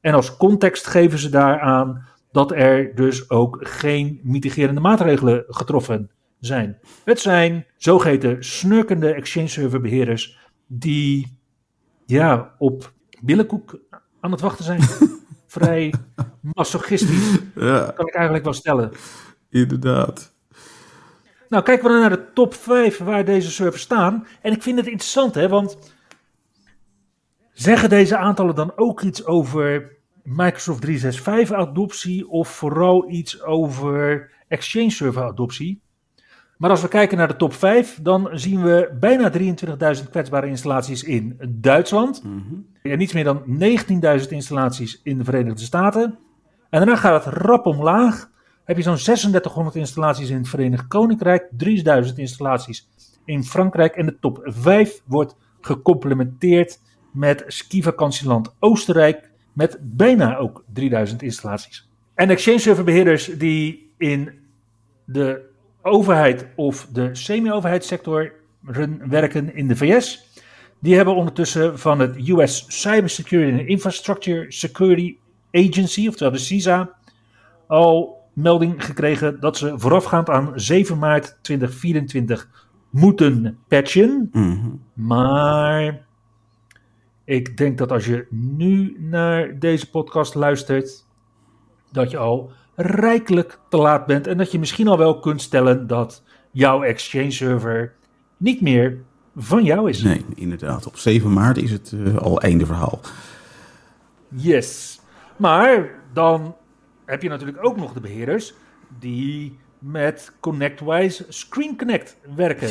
En 0.01 0.13
als 0.13 0.37
context 0.37 0.87
geven 0.87 1.19
ze 1.19 1.29
daaraan 1.29 2.07
dat 2.31 2.51
er 2.51 2.95
dus 2.95 3.29
ook 3.29 3.57
geen 3.67 4.19
mitigerende 4.23 4.81
maatregelen 4.81 5.43
getroffen 5.47 6.11
zijn. 6.39 6.79
Het 7.03 7.19
zijn 7.19 7.65
zogeheten 7.77 8.43
snurkende 8.43 9.13
exchange 9.13 9.47
server 9.47 9.81
beheerders 9.81 10.37
die 10.67 11.37
ja, 12.05 12.55
op 12.57 12.93
billenkoek 13.21 13.79
aan 14.19 14.31
het 14.31 14.41
wachten 14.41 14.65
zijn. 14.65 14.81
Vrij 15.47 15.93
masochistisch, 16.41 17.37
Ja, 17.55 17.91
kan 17.95 18.07
ik 18.07 18.13
eigenlijk 18.13 18.43
wel 18.43 18.53
stellen. 18.53 18.91
inderdaad. 19.49 20.34
Nou, 21.49 21.63
kijken 21.63 21.85
we 21.85 21.91
dan 21.91 21.99
naar 21.99 22.09
de 22.09 22.33
top 22.33 22.53
5 22.53 22.97
waar 22.97 23.25
deze 23.25 23.51
servers 23.51 23.81
staan. 23.81 24.27
En 24.41 24.51
ik 24.51 24.63
vind 24.63 24.77
het 24.77 24.87
interessant, 24.87 25.35
hè, 25.35 25.47
want 25.49 25.77
zeggen 27.53 27.89
deze 27.89 28.17
aantallen 28.17 28.55
dan 28.55 28.71
ook 28.75 29.01
iets 29.01 29.25
over 29.25 29.97
Microsoft 30.23 30.81
365 30.81 31.57
adoptie 31.57 32.29
of 32.29 32.47
vooral 32.49 33.09
iets 33.09 33.41
over 33.43 34.31
Exchange 34.47 34.89
Server 34.89 35.23
adoptie? 35.23 35.83
Maar 36.57 36.69
als 36.69 36.81
we 36.81 36.87
kijken 36.87 37.17
naar 37.17 37.27
de 37.27 37.35
top 37.35 37.53
5, 37.53 37.99
dan 38.01 38.29
zien 38.31 38.61
we 38.63 38.95
bijna 38.99 39.31
23.000 39.31 40.09
kwetsbare 40.09 40.47
installaties 40.47 41.03
in 41.03 41.37
Duitsland. 41.49 42.23
En 42.81 42.97
niets 42.97 43.13
meer 43.13 43.23
dan 43.23 43.43
19.000 44.21 44.27
installaties 44.29 45.01
in 45.03 45.17
de 45.17 45.23
Verenigde 45.23 45.63
Staten. 45.63 46.17
En 46.69 46.79
daarna 46.79 46.95
gaat 46.95 47.25
het 47.25 47.33
rap 47.33 47.65
omlaag. 47.65 48.29
Heb 48.65 48.77
je 48.77 48.83
zo'n 48.83 48.97
3600 48.97 49.75
installaties 49.75 50.29
in 50.29 50.37
het 50.37 50.47
Verenigd 50.47 50.87
Koninkrijk, 50.87 51.47
3000 51.57 52.17
installaties 52.17 52.87
in 53.25 53.43
Frankrijk. 53.43 53.95
En 53.95 54.05
de 54.05 54.19
top 54.19 54.39
5 54.43 55.01
wordt 55.05 55.35
gecomplementeerd 55.61 56.79
met 57.11 57.43
skivakantieland 57.47 58.55
Oostenrijk 58.59 59.29
met 59.53 59.77
bijna 59.81 60.37
ook 60.37 60.63
3000 60.73 61.21
installaties. 61.21 61.89
En 62.13 62.29
Exchange 62.29 62.59
Server 62.59 62.83
beheerders 62.83 63.25
die 63.25 63.91
in 63.97 64.39
de 65.05 65.41
overheid 65.81 66.47
of 66.55 66.87
de 66.91 67.15
semi-overheidssector 67.15 68.33
werken 69.07 69.55
in 69.55 69.67
de 69.67 69.75
VS, 69.75 70.29
die 70.79 70.95
hebben 70.95 71.15
ondertussen 71.15 71.79
van 71.79 71.99
het 71.99 72.29
US 72.29 72.65
Cybersecurity 72.67 73.59
and 73.59 73.67
Infrastructure 73.67 74.51
Security 74.51 75.17
Agency, 75.51 76.07
oftewel 76.07 76.31
de 76.31 76.37
CISA, 76.37 76.89
al 77.67 78.14
melding 78.35 78.85
gekregen 78.85 79.39
dat 79.39 79.57
ze 79.57 79.73
voorafgaand 79.75 80.29
aan 80.29 80.51
7 80.55 80.97
maart 80.97 81.37
2024 81.41 82.49
moeten 82.89 83.57
patchen. 83.67 84.29
Mhm. 84.31 84.69
Maar 84.93 86.05
ik 87.23 87.57
denk 87.57 87.77
dat 87.77 87.91
als 87.91 88.05
je 88.05 88.27
nu 88.29 88.95
naar 88.99 89.59
deze 89.59 89.89
podcast 89.89 90.35
luistert, 90.35 91.05
dat 91.91 92.11
je 92.11 92.17
al 92.17 92.51
rijkelijk 92.75 93.59
te 93.69 93.77
laat 93.77 94.05
bent 94.05 94.27
en 94.27 94.37
dat 94.37 94.51
je 94.51 94.59
misschien 94.59 94.87
al 94.87 94.97
wel 94.97 95.19
kunt 95.19 95.41
stellen 95.41 95.87
dat 95.87 96.23
jouw 96.51 96.83
Exchange 96.83 97.31
server 97.31 97.93
niet 98.37 98.61
meer 98.61 98.97
van 99.35 99.63
jou 99.63 99.89
is. 99.89 100.03
Nee, 100.03 100.25
inderdaad. 100.35 100.87
Op 100.87 100.97
7 100.97 101.33
maart 101.33 101.57
is 101.57 101.71
het 101.71 101.93
eh, 102.05 102.17
al 102.17 102.41
einde 102.41 102.65
verhaal. 102.65 102.99
Yes. 104.27 104.99
Maar 105.37 105.89
dan 106.13 106.55
heb 107.05 107.21
je 107.21 107.29
natuurlijk 107.29 107.65
ook 107.65 107.77
nog 107.77 107.93
de 107.93 107.99
beheerders 107.99 108.53
die 108.99 109.57
met 109.79 110.31
ConnectWise 110.39 111.25
Screen 111.29 111.77
Connect 111.77 112.17
werken. 112.35 112.69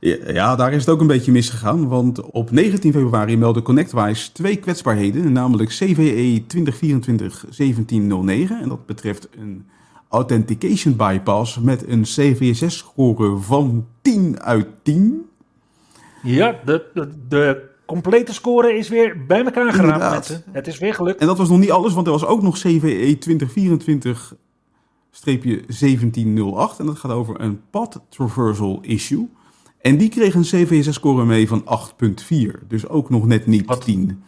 Ja, 0.00 0.56
daar 0.56 0.72
is 0.72 0.80
het 0.80 0.88
ook 0.88 1.00
een 1.00 1.06
beetje 1.06 1.32
misgegaan. 1.32 1.88
Want 1.88 2.20
op 2.20 2.50
19 2.50 2.92
februari 2.92 3.36
meldde 3.36 3.62
ConnectWise 3.62 4.32
twee 4.32 4.56
kwetsbaarheden. 4.56 5.32
Namelijk 5.32 5.70
E 5.70 5.74
CVE 5.74 6.42
2024-1709. 6.42 6.46
En 8.60 8.68
dat 8.68 8.86
betreft 8.86 9.28
een 9.38 9.66
authentication 10.08 10.96
bypass 10.96 11.58
met 11.58 11.88
een 11.88 12.02
CVSS-score 12.02 13.36
van 13.36 13.86
10 14.02 14.40
uit 14.40 14.66
10. 14.82 15.26
Ja, 16.22 16.60
de, 16.64 16.84
de, 16.94 17.10
de 17.28 17.74
complete 17.86 18.32
score 18.34 18.76
is 18.76 18.88
weer 18.88 19.26
bij 19.26 19.44
elkaar 19.44 19.74
Inderdaad. 19.76 20.12
mensen. 20.12 20.42
Het 20.52 20.66
is 20.66 20.78
weer 20.78 20.94
gelukt. 20.94 21.20
En 21.20 21.26
dat 21.26 21.38
was 21.38 21.48
nog 21.48 21.58
niet 21.58 21.70
alles, 21.70 21.92
want 21.92 22.06
er 22.06 22.12
was 22.12 22.26
ook 22.26 22.42
nog 22.42 22.56
E 22.56 22.58
CVE 22.78 23.18
2024-1708. 23.18 23.20
En 26.78 26.86
dat 26.86 26.98
gaat 26.98 27.12
over 27.12 27.40
een 27.40 27.60
path 27.70 28.00
traversal 28.08 28.78
issue. 28.82 29.28
En 29.80 29.96
die 29.96 30.08
kreeg 30.08 30.34
een 30.34 30.42
CVSS-score 30.42 31.24
mee 31.24 31.48
van 31.48 31.64
8,4. 31.64 32.66
Dus 32.68 32.88
ook 32.88 33.10
nog 33.10 33.26
net 33.26 33.46
niet 33.46 33.66
Wat? 33.66 33.84
10. 33.84 34.22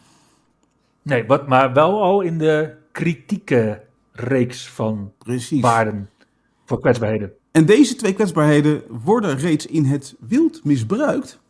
Nee, 1.03 1.25
wat, 1.27 1.49
maar 1.49 1.73
wel 1.73 2.03
al 2.03 2.21
in 2.21 2.39
de 2.39 2.75
kritieke 2.93 3.83
reeks 4.13 4.69
van 4.69 5.13
Precies. 5.19 5.61
waarden 5.61 6.09
voor 6.65 6.81
kwetsbaarheden. 6.81 7.33
En 7.51 7.67
deze 7.67 7.97
twee 7.97 8.13
kwetsbaarheden 8.13 8.83
worden 9.05 9.39
reeds 9.39 9.67
in 9.67 9.85
het 9.85 10.15
wild 10.19 10.65
misbruikt. 10.65 11.41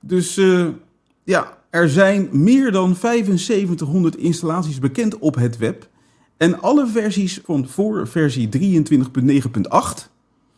Dus 0.00 0.36
eh, 0.36 0.68
ja, 1.24 1.58
er 1.70 1.88
zijn 1.88 2.28
meer 2.32 2.72
dan 2.72 2.94
7500 2.94 4.16
installaties 4.16 4.78
bekend 4.78 5.18
op 5.18 5.34
het 5.34 5.56
web. 5.56 5.88
En 6.36 6.60
alle 6.60 6.86
versies 6.86 7.40
van 7.44 7.68
voor 7.68 8.08
versie 8.08 8.48
23.9.8 8.58 10.10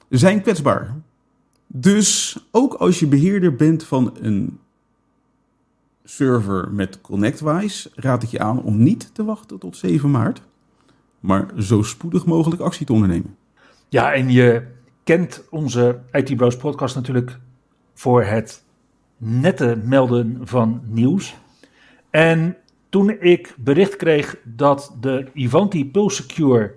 zijn 0.08 0.42
kwetsbaar. 0.42 0.94
Dus 1.66 2.38
ook 2.50 2.74
als 2.74 2.98
je 2.98 3.06
beheerder 3.06 3.54
bent 3.54 3.84
van 3.84 4.16
een 4.20 4.58
server 6.04 6.70
met 6.72 7.00
ConnectWise, 7.00 7.90
raad 7.94 8.22
ik 8.22 8.28
je 8.28 8.38
aan 8.38 8.62
om 8.62 8.82
niet 8.82 9.14
te 9.14 9.24
wachten 9.24 9.58
tot 9.58 9.76
7 9.76 10.10
maart, 10.10 10.42
maar 11.20 11.50
zo 11.58 11.82
spoedig 11.82 12.26
mogelijk 12.26 12.60
actie 12.60 12.86
te 12.86 12.92
ondernemen. 12.92 13.36
Ja, 13.88 14.12
en 14.12 14.30
je 14.30 14.66
kent 15.04 15.44
onze 15.50 16.00
IT 16.12 16.36
Bros 16.36 16.56
podcast 16.56 16.94
natuurlijk 16.94 17.38
voor 17.94 18.24
het 18.24 18.64
nette 19.18 19.80
melden 19.84 20.40
van 20.42 20.80
nieuws. 20.84 21.36
En 22.10 22.56
toen 22.88 23.10
ik 23.20 23.54
bericht 23.58 23.96
kreeg 23.96 24.36
dat 24.44 24.96
de 25.00 25.26
Ivanti 25.32 25.90
Pulse 25.90 26.22
Secure 26.22 26.74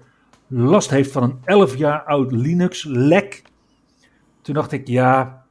last 0.48 0.90
heeft 0.90 1.12
van 1.12 1.24
een 1.24 1.40
11 1.44 1.78
jaar 1.78 2.04
oud 2.04 2.32
Linux 2.32 2.84
lek, 2.84 3.44
toen 4.42 4.54
dacht 4.54 4.72
ik, 4.72 4.88
ja, 4.88 5.44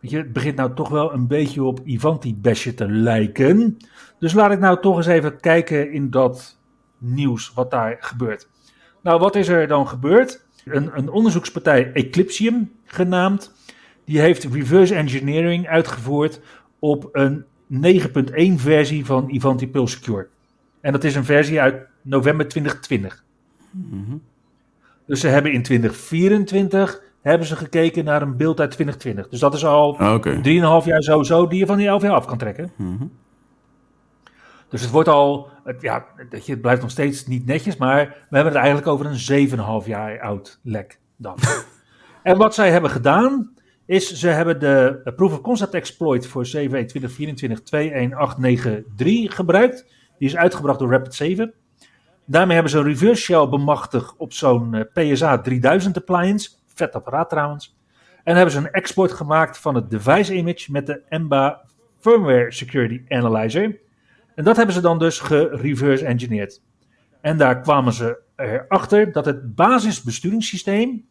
weet 0.00 0.10
je, 0.10 0.16
het 0.16 0.32
begint 0.32 0.56
nou 0.56 0.74
toch 0.74 0.88
wel 0.88 1.12
een 1.12 1.26
beetje 1.26 1.62
op 1.62 1.80
Ivanti 1.84 2.34
Basje 2.34 2.74
te 2.74 2.88
lijken. 2.88 3.76
Dus 4.18 4.32
laat 4.32 4.52
ik 4.52 4.58
nou 4.58 4.80
toch 4.80 4.96
eens 4.96 5.06
even 5.06 5.40
kijken 5.40 5.92
in 5.92 6.10
dat 6.10 6.58
nieuws 6.98 7.52
wat 7.54 7.70
daar 7.70 7.96
gebeurt. 8.00 8.48
Nou, 9.02 9.20
wat 9.20 9.36
is 9.36 9.48
er 9.48 9.66
dan 9.68 9.88
gebeurd? 9.88 10.44
Een, 10.64 10.90
een 10.96 11.10
onderzoekspartij 11.10 11.92
Eclipsium 11.92 12.72
genaamd, 12.84 13.52
die 14.04 14.20
heeft 14.20 14.44
reverse 14.44 14.94
engineering 14.94 15.68
uitgevoerd 15.68 16.40
op 16.78 17.08
een 17.12 17.44
9.1 17.72 18.54
versie 18.54 19.04
van 19.06 19.28
Ivanti 19.30 19.68
Pulse 19.68 19.96
Secure. 19.96 20.26
En 20.80 20.92
dat 20.92 21.04
is 21.04 21.14
een 21.14 21.24
versie 21.24 21.60
uit 21.60 21.86
november 22.02 22.48
2020. 22.48 23.24
Dus 25.06 25.20
ze 25.20 25.28
hebben 25.28 25.52
in 25.52 25.62
2024 25.62 27.02
hebben 27.22 27.46
ze 27.46 27.56
gekeken 27.56 28.04
naar 28.04 28.22
een 28.22 28.36
beeld 28.36 28.60
uit 28.60 28.70
2020. 28.70 29.28
Dus 29.28 29.40
dat 29.40 29.54
is 29.54 29.64
al 29.64 29.88
Oké. 30.14 30.36
3,5 30.36 30.42
jaar 30.86 31.02
sowieso 31.02 31.46
die 31.46 31.58
je 31.58 31.66
van 31.66 31.76
die 31.76 31.86
11 31.86 32.02
jaar 32.02 32.14
af 32.14 32.26
kan 32.26 32.38
trekken. 32.38 32.72
Mhm. 32.76 33.04
Dus 34.68 34.82
het 34.82 34.90
wordt 34.90 35.08
al, 35.08 35.48
het, 35.64 35.82
ja, 35.82 36.04
dat 36.30 36.46
je, 36.46 36.52
het 36.52 36.60
blijft 36.60 36.80
nog 36.80 36.90
steeds 36.90 37.26
niet 37.26 37.46
netjes, 37.46 37.76
maar 37.76 38.06
we 38.06 38.36
hebben 38.36 38.52
het 38.52 38.62
eigenlijk 38.62 38.86
over 38.86 39.06
een 39.06 39.48
7,5 39.82 39.86
jaar 39.86 40.20
oud 40.20 40.60
lek 40.62 40.98
dan. 41.16 41.36
en 42.22 42.36
wat 42.36 42.54
zij 42.54 42.70
hebben 42.70 42.90
gedaan, 42.90 43.54
is 43.86 44.12
ze 44.12 44.28
hebben 44.28 44.60
de 44.60 45.12
Proof 45.16 45.32
of 45.32 45.40
Concept 45.40 45.74
Exploit 45.74 46.26
voor 46.26 46.42
CV 46.42 46.86
2024-21893 49.30 49.34
gebruikt. 49.34 49.86
Die 50.18 50.28
is 50.28 50.36
uitgebracht 50.36 50.78
door 50.78 51.00
Rapid7. 51.00 51.42
Daarmee 52.26 52.54
hebben 52.54 52.72
ze 52.72 52.78
een 52.78 52.84
reverse 52.84 53.22
shell 53.22 53.48
bemachtigd 53.48 54.14
op 54.16 54.32
zo'n 54.32 54.74
eh, 54.74 55.12
PSA 55.12 55.38
3000 55.38 55.96
appliance. 55.96 56.50
Vet 56.66 56.94
apparaat 56.94 57.28
trouwens. 57.28 57.76
En 58.24 58.34
hebben 58.34 58.52
ze 58.52 58.58
een 58.58 58.70
export 58.70 59.12
gemaakt 59.12 59.58
van 59.58 59.74
het 59.74 59.90
device 59.90 60.34
image 60.34 60.72
met 60.72 60.86
de 60.86 61.02
EMBA 61.08 61.64
Firmware 61.98 62.52
Security 62.52 63.02
Analyzer. 63.08 63.78
En 64.34 64.44
dat 64.44 64.56
hebben 64.56 64.74
ze 64.74 64.80
dan 64.80 64.98
dus 64.98 65.20
gereverse 65.20 66.04
engineerd. 66.04 66.62
En 67.20 67.36
daar 67.36 67.60
kwamen 67.60 67.92
ze 67.92 68.22
erachter 68.36 69.12
dat 69.12 69.24
het 69.24 69.54
basisbesturingssysteem 69.54 71.06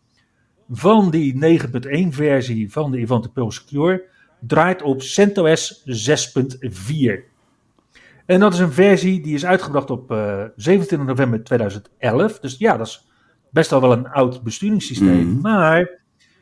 van 0.69 1.11
die 1.11 1.59
9.1 2.07 2.09
versie 2.09 2.71
van 2.71 2.91
de 2.91 2.99
Ivanti 2.99 3.29
Pulse 3.29 3.61
Secure 3.61 4.03
draait 4.39 4.81
op 4.81 5.01
CentOS 5.01 5.83
6.4. 5.87 7.31
En 8.25 8.39
dat 8.39 8.53
is 8.53 8.59
een 8.59 8.71
versie 8.71 9.21
die 9.21 9.33
is 9.33 9.45
uitgebracht 9.45 9.89
op 9.89 10.11
eh, 10.11 10.43
27 10.55 11.07
november 11.07 11.43
2011. 11.43 12.39
Dus 12.39 12.57
ja, 12.57 12.77
dat 12.77 12.87
is 12.87 13.07
best 13.49 13.71
al 13.71 13.81
wel 13.81 13.91
een 13.91 14.07
oud 14.07 14.43
besturingssysteem. 14.43 15.27
Mhm. 15.27 15.41
Maar 15.41 15.99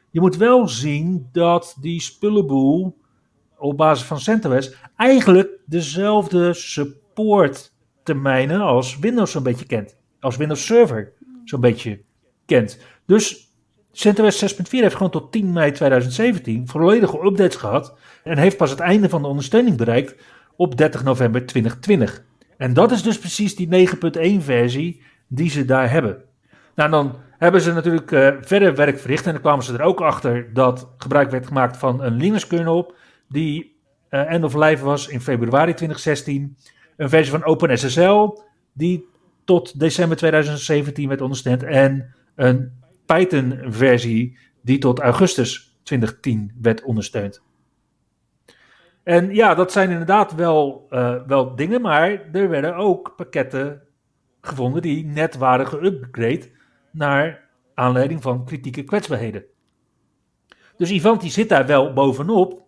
je 0.09 0.19
moet 0.19 0.37
wel 0.37 0.67
zien 0.67 1.29
dat 1.31 1.77
die 1.79 2.01
spullenboel 2.01 2.97
op 3.57 3.77
basis 3.77 4.05
van 4.05 4.19
CentOS 4.19 4.75
eigenlijk 4.95 5.49
dezelfde 5.65 6.53
supporttermijnen 6.53 8.61
als 8.61 8.99
Windows 8.99 9.31
zo'n 9.31 9.43
beetje 9.43 9.65
kent. 9.65 9.99
als 10.19 10.37
Windows 10.37 10.65
Server 10.65 11.13
zo'n 11.45 11.61
beetje 11.61 12.01
kent. 12.45 12.79
Dus 13.05 13.50
CentOS 13.91 14.55
6.4 14.55 14.69
heeft 14.69 14.95
gewoon 14.95 15.11
tot 15.11 15.31
10 15.31 15.53
mei 15.53 15.71
2017 15.71 16.67
volledige 16.67 17.25
updates 17.25 17.55
gehad 17.55 17.97
en 18.23 18.37
heeft 18.37 18.57
pas 18.57 18.69
het 18.69 18.79
einde 18.79 19.09
van 19.09 19.21
de 19.21 19.27
ondersteuning 19.27 19.77
bereikt 19.77 20.15
op 20.55 20.77
30 20.77 21.03
november 21.03 21.45
2020. 21.45 22.23
En 22.57 22.73
dat 22.73 22.91
is 22.91 23.03
dus 23.03 23.19
precies 23.19 23.55
die 23.55 23.87
9.1 24.39 24.43
versie 24.43 25.01
die 25.27 25.49
ze 25.49 25.65
daar 25.65 25.91
hebben. 25.91 26.23
Nou, 26.75 26.89
dan 26.89 27.15
hebben 27.37 27.61
ze 27.61 27.73
natuurlijk 27.73 28.11
uh, 28.11 28.29
verder 28.41 28.75
werk 28.75 28.99
verricht 28.99 29.25
en 29.25 29.31
dan 29.31 29.41
kwamen 29.41 29.63
ze 29.63 29.73
er 29.73 29.81
ook 29.81 30.01
achter 30.01 30.53
dat 30.53 30.87
gebruik 30.97 31.31
werd 31.31 31.47
gemaakt 31.47 31.77
van 31.77 32.03
een 32.03 32.13
Linux 32.13 32.47
kernel 32.47 32.93
die 33.29 33.79
uh, 34.09 34.31
end 34.31 34.43
of 34.43 34.55
life 34.55 34.85
was 34.85 35.07
in 35.07 35.21
februari 35.21 35.73
2016. 35.73 36.57
Een 36.97 37.09
versie 37.09 37.31
van 37.31 37.45
OpenSSL 37.45 38.41
die 38.73 39.05
tot 39.45 39.79
december 39.79 40.17
2017 40.17 41.07
werd 41.07 41.21
ondersteund 41.21 41.63
en 41.63 42.13
een 42.35 42.80
Python-versie 43.11 44.37
die 44.61 44.77
tot 44.77 44.99
augustus 44.99 45.77
2010 45.83 46.51
werd 46.61 46.83
ondersteund. 46.83 47.41
En 49.03 49.33
ja, 49.33 49.55
dat 49.55 49.71
zijn 49.71 49.89
inderdaad 49.89 50.35
wel, 50.35 50.87
uh, 50.89 51.15
wel 51.27 51.55
dingen, 51.55 51.81
maar 51.81 52.29
er 52.31 52.49
werden 52.49 52.75
ook 52.75 53.13
pakketten 53.15 53.81
gevonden 54.41 54.81
die 54.81 55.05
net 55.05 55.37
waren 55.37 55.67
geüpgrade 55.67 56.51
naar 56.91 57.49
aanleiding 57.73 58.21
van 58.21 58.45
kritieke 58.45 58.83
kwetsbaarheden. 58.83 59.43
Dus 60.77 60.91
Ivanti 60.91 61.29
zit 61.29 61.49
daar 61.49 61.65
wel 61.65 61.93
bovenop, 61.93 62.61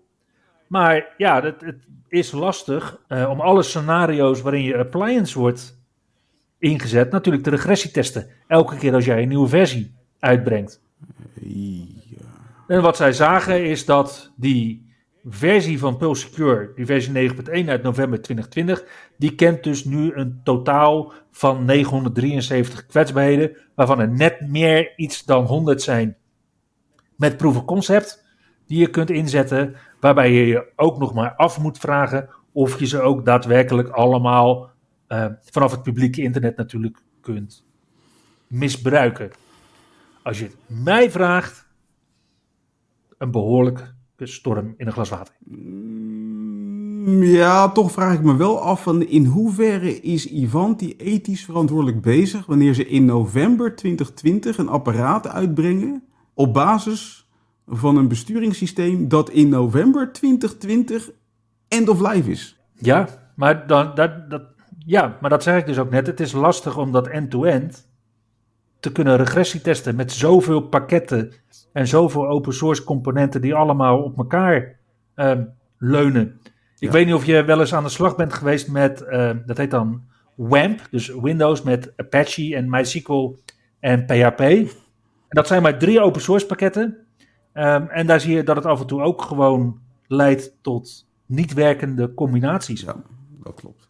maar 0.67 1.13
ja, 1.17 1.43
het, 1.43 1.61
het 1.61 1.87
is 2.07 2.31
lastig 2.31 3.01
uh, 3.07 3.29
om 3.29 3.41
alle 3.41 3.63
scenario's 3.63 4.41
waarin 4.41 4.63
je 4.63 4.77
appliance 4.77 5.39
wordt 5.39 5.81
ingezet, 6.57 7.11
natuurlijk 7.11 7.43
de 7.43 7.49
regressietesten. 7.49 8.29
Elke 8.47 8.77
keer 8.77 8.93
als 8.93 9.05
jij 9.05 9.21
een 9.21 9.27
nieuwe 9.27 9.47
versie 9.47 10.01
uitbrengt. 10.23 10.81
Ja. 11.41 12.25
En 12.67 12.81
wat 12.81 12.97
zij 12.97 13.13
zagen 13.13 13.65
is 13.65 13.85
dat 13.85 14.31
die 14.35 14.91
versie 15.25 15.79
van 15.79 15.97
Pulse 15.97 16.27
Secure, 16.27 16.71
die 16.75 16.85
versie 16.85 17.29
9.1 17.29 17.35
uit 17.67 17.83
november 17.83 18.21
2020, 18.21 18.83
die 19.17 19.35
kent 19.35 19.63
dus 19.63 19.85
nu 19.85 20.13
een 20.13 20.41
totaal 20.43 21.13
van 21.31 21.65
973 21.65 22.85
kwetsbaarheden, 22.85 23.57
waarvan 23.75 23.99
er 23.99 24.09
net 24.09 24.47
meer 24.49 24.93
iets 24.95 25.23
dan 25.23 25.45
100 25.45 25.81
zijn 25.81 26.17
met 27.15 27.37
proof 27.37 27.55
of 27.55 27.65
concept 27.65 28.25
die 28.67 28.79
je 28.79 28.89
kunt 28.89 29.09
inzetten, 29.09 29.75
waarbij 29.99 30.31
je 30.31 30.45
je 30.45 30.71
ook 30.75 30.99
nog 30.99 31.13
maar 31.13 31.35
af 31.35 31.59
moet 31.59 31.77
vragen 31.77 32.29
of 32.51 32.79
je 32.79 32.85
ze 32.85 33.01
ook 33.01 33.25
daadwerkelijk 33.25 33.89
allemaal 33.89 34.69
uh, 35.07 35.25
vanaf 35.41 35.71
het 35.71 35.83
publieke 35.83 36.21
internet 36.21 36.57
natuurlijk 36.57 36.97
kunt 37.21 37.65
misbruiken. 38.47 39.31
Als 40.23 40.39
je 40.39 40.45
het 40.45 40.55
mij 40.83 41.11
vraagt, 41.11 41.67
een 43.17 43.31
behoorlijke 43.31 43.93
storm 44.17 44.73
in 44.77 44.87
een 44.87 44.93
glas 44.93 45.09
water. 45.09 45.33
Mm, 45.45 47.23
ja, 47.23 47.69
toch 47.69 47.91
vraag 47.91 48.13
ik 48.13 48.23
me 48.23 48.35
wel 48.35 48.61
af 48.61 48.83
van 48.83 49.01
in 49.01 49.25
hoeverre 49.25 50.01
is 50.01 50.31
Ivanti 50.31 50.95
ethisch 50.97 51.45
verantwoordelijk 51.45 52.01
bezig 52.01 52.45
wanneer 52.45 52.73
ze 52.73 52.87
in 52.87 53.05
november 53.05 53.75
2020 53.75 54.57
een 54.57 54.69
apparaat 54.69 55.27
uitbrengen 55.27 56.03
op 56.33 56.53
basis 56.53 57.27
van 57.67 57.97
een 57.97 58.07
besturingssysteem 58.07 59.07
dat 59.07 59.29
in 59.29 59.49
november 59.49 60.11
2020 60.11 61.11
end 61.67 61.89
of 61.89 62.11
life 62.11 62.31
is. 62.31 62.59
Ja, 62.73 63.07
maar, 63.35 63.67
dan, 63.67 63.91
dat, 63.95 64.29
dat, 64.29 64.43
ja, 64.85 65.17
maar 65.21 65.29
dat 65.29 65.43
zeg 65.43 65.59
ik 65.59 65.65
dus 65.65 65.79
ook 65.79 65.89
net. 65.89 66.07
Het 66.07 66.19
is 66.19 66.31
lastig 66.31 66.77
om 66.77 66.91
dat 66.91 67.07
end-to-end 67.07 67.91
te 68.83 68.91
kunnen 68.91 69.17
regressietesten 69.17 69.95
met 69.95 70.11
zoveel 70.11 70.61
pakketten 70.61 71.31
en 71.73 71.87
zoveel 71.87 72.27
open 72.27 72.53
source 72.53 72.83
componenten 72.83 73.41
die 73.41 73.55
allemaal 73.55 74.03
op 74.03 74.17
elkaar 74.17 74.79
ehm, 75.15 75.43
leunen. 75.77 76.39
Ik 76.79 76.91
weet 76.91 77.05
niet 77.05 77.15
of 77.15 77.25
je 77.25 77.43
wel 77.43 77.59
eens 77.59 77.73
aan 77.73 77.83
de 77.83 77.89
slag 77.89 78.15
bent 78.15 78.33
geweest 78.33 78.67
met, 78.67 79.01
ehm, 79.01 79.37
dat 79.45 79.57
heet 79.57 79.71
dan 79.71 80.03
WAMP, 80.35 80.87
dus 80.91 81.07
Windows 81.07 81.61
met 81.61 81.93
Apache 81.95 82.55
en 82.55 82.69
MySQL 82.69 83.35
en 83.79 84.05
PHP. 84.05 84.39
En 84.39 84.67
dat 85.27 85.47
zijn 85.47 85.61
maar 85.61 85.79
drie 85.79 86.01
open 86.01 86.21
source 86.21 86.45
pakketten. 86.45 86.97
Ehm, 87.53 87.85
en 87.87 88.07
daar 88.07 88.19
zie 88.19 88.35
je 88.35 88.43
dat 88.43 88.55
het 88.55 88.65
af 88.65 88.79
en 88.79 88.87
toe 88.87 89.01
ook 89.01 89.21
gewoon 89.21 89.79
leidt 90.07 90.57
tot 90.61 91.07
niet 91.25 91.53
werkende 91.53 92.13
combinaties. 92.13 92.81
Ja, 92.81 92.95
dat 93.43 93.53
klopt. 93.53 93.89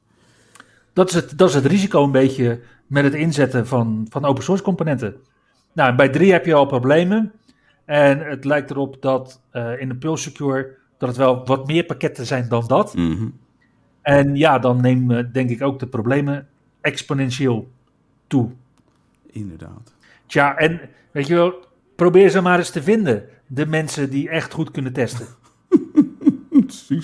Dat 0.94 1.10
is 1.10 1.16
het, 1.16 1.38
dat 1.38 1.50
is 1.50 1.56
het 1.56 1.66
risico 1.66 2.04
een 2.04 2.12
beetje 2.12 2.60
met 2.94 3.04
het 3.04 3.14
inzetten 3.14 3.68
van, 3.68 4.06
van 4.10 4.26
open 4.26 4.44
source 4.44 4.64
componenten. 4.64 5.16
Nou, 5.74 5.96
bij 5.96 6.10
drie 6.10 6.32
heb 6.32 6.46
je 6.46 6.54
al 6.54 6.66
problemen. 6.66 7.32
En 7.86 8.20
het 8.20 8.46
lijkt 8.46 8.72
erop 8.72 9.02
dat 9.02 9.42
uh, 9.54 9.82
in 9.82 9.90
de 9.90 9.96
Pulse 9.96 10.24
Secure 10.24 10.76
dat 10.98 11.10
het 11.10 11.18
wel 11.18 11.46
wat 11.46 11.68
meer 11.68 11.84
pakketten 11.84 12.26
zijn 12.26 12.50
dan 12.50 12.68
dat. 12.68 12.96
Mhm. 12.96 13.28
En 14.02 14.36
ja, 14.36 14.60
dan 14.60 14.82
nemen 14.82 15.34
denk 15.34 15.50
ik 15.50 15.62
ook 15.62 15.80
de 15.80 15.88
problemen 15.88 16.48
exponentieel 16.82 17.72
toe. 18.28 18.50
Inderdaad. 19.32 19.94
Tja, 20.26 20.58
en 20.58 20.80
weet 21.12 21.28
je 21.28 21.36
wel, 21.36 21.66
probeer 21.96 22.30
ze 22.30 22.42
maar 22.42 22.58
eens 22.58 22.70
te 22.70 22.84
vinden. 22.84 23.24
De 23.48 23.66
mensen 23.66 24.10
die 24.10 24.30
echt 24.30 24.54
goed 24.54 24.72
kunnen 24.72 24.94
testen. 24.94 25.28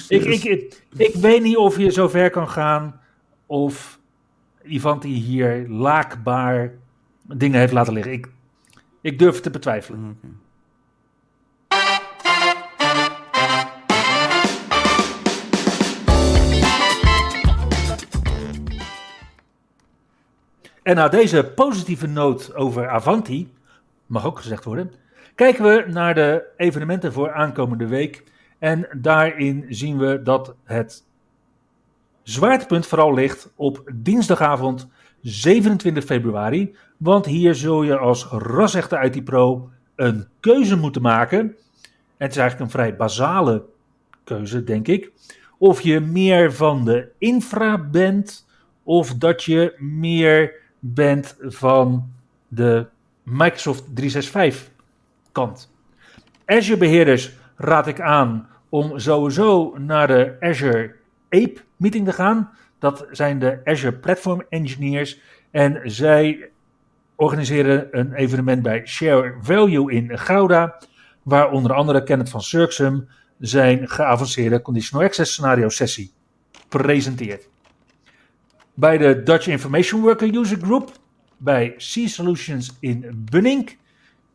Ik, 0.07 0.23
ik, 0.23 0.43
ik, 0.43 0.83
ik 0.97 1.15
weet 1.15 1.41
niet 1.41 1.57
of 1.57 1.77
je 1.77 1.91
zover 1.91 2.29
kan 2.29 2.49
gaan 2.49 2.99
of 3.45 3.98
Ivanti 4.63 5.13
hier 5.13 5.67
laakbaar 5.67 6.71
dingen 7.21 7.59
heeft 7.59 7.73
laten 7.73 7.93
liggen. 7.93 8.13
Ik, 8.13 8.29
ik 9.01 9.19
durf 9.19 9.33
het 9.33 9.43
te 9.43 9.49
betwijfelen. 9.49 10.17
Oké. 10.17 10.27
En 20.89 20.95
na 20.95 21.07
deze 21.07 21.51
positieve 21.55 22.07
noot 22.07 22.55
over 22.55 22.89
Avanti, 22.89 23.53
mag 24.05 24.25
ook 24.25 24.37
gezegd 24.37 24.63
worden, 24.63 24.93
kijken 25.35 25.63
we 25.63 25.85
naar 25.87 26.13
de 26.15 26.43
evenementen 26.57 27.13
voor 27.13 27.31
aankomende 27.31 27.87
week. 27.87 28.23
En 28.59 28.87
daarin 28.91 29.65
zien 29.69 29.97
we 29.97 30.21
dat 30.23 30.55
het 30.63 31.03
zwaartepunt 32.29 32.87
vooral 32.87 33.13
ligt 33.13 33.51
op 33.55 33.91
dinsdagavond 33.93 34.87
27 35.21 36.03
februari. 36.03 36.75
Want 36.97 37.25
hier 37.25 37.55
zul 37.55 37.83
je 37.83 37.97
als 37.97 38.27
rasechte 38.27 38.99
IT 39.11 39.23
Pro 39.23 39.69
een 39.95 40.27
keuze 40.39 40.77
moeten 40.77 41.01
maken. 41.01 41.39
En 41.39 41.55
het 42.17 42.31
is 42.31 42.37
eigenlijk 42.37 42.59
een 42.59 42.79
vrij 42.79 42.95
basale 42.95 43.65
keuze, 44.23 44.63
denk 44.63 44.87
ik. 44.87 45.11
Of 45.57 45.81
je 45.81 45.99
meer 45.99 46.53
van 46.53 46.85
de 46.85 47.09
infra 47.17 47.77
bent, 47.77 48.47
of 48.83 49.13
dat 49.13 49.43
je 49.43 49.75
meer 49.77 50.53
bent 50.79 51.37
van 51.41 52.11
de 52.47 52.85
Microsoft 53.23 53.83
365 53.95 54.71
kant. 55.31 55.71
Azure 56.45 56.77
beheerders 56.77 57.31
raad 57.55 57.87
ik 57.87 58.01
aan 58.01 58.47
om 58.69 58.99
sowieso 58.99 59.77
naar 59.77 60.07
de 60.07 60.35
Azure 60.39 60.95
Ape 61.29 61.67
meeting 61.79 62.05
te 62.05 62.13
gaan. 62.13 62.49
Dat 62.79 63.07
zijn 63.11 63.39
de 63.39 63.61
Azure 63.63 63.93
Platform 63.93 64.45
Engineers. 64.49 65.19
En 65.51 65.81
zij 65.83 66.49
organiseren 67.15 67.87
een 67.91 68.13
evenement 68.13 68.61
bij 68.61 68.85
Share 68.85 69.35
Value 69.41 69.91
in 69.91 70.17
Gouda. 70.17 70.77
Waar 71.23 71.51
onder 71.51 71.73
andere 71.73 72.03
Kenneth 72.03 72.29
van 72.29 72.41
Surxum 72.41 73.07
zijn 73.39 73.87
geavanceerde 73.87 74.61
conditional 74.61 75.05
access 75.05 75.31
scenario 75.31 75.69
sessie 75.69 76.11
presenteert. 76.67 77.49
Bij 78.73 78.97
de 78.97 79.23
Dutch 79.23 79.47
Information 79.47 80.01
Worker 80.01 80.35
User 80.35 80.57
Group 80.57 80.91
bij 81.37 81.73
C 81.77 82.07
Solutions 82.07 82.77
in 82.79 83.25
Bunning 83.31 83.77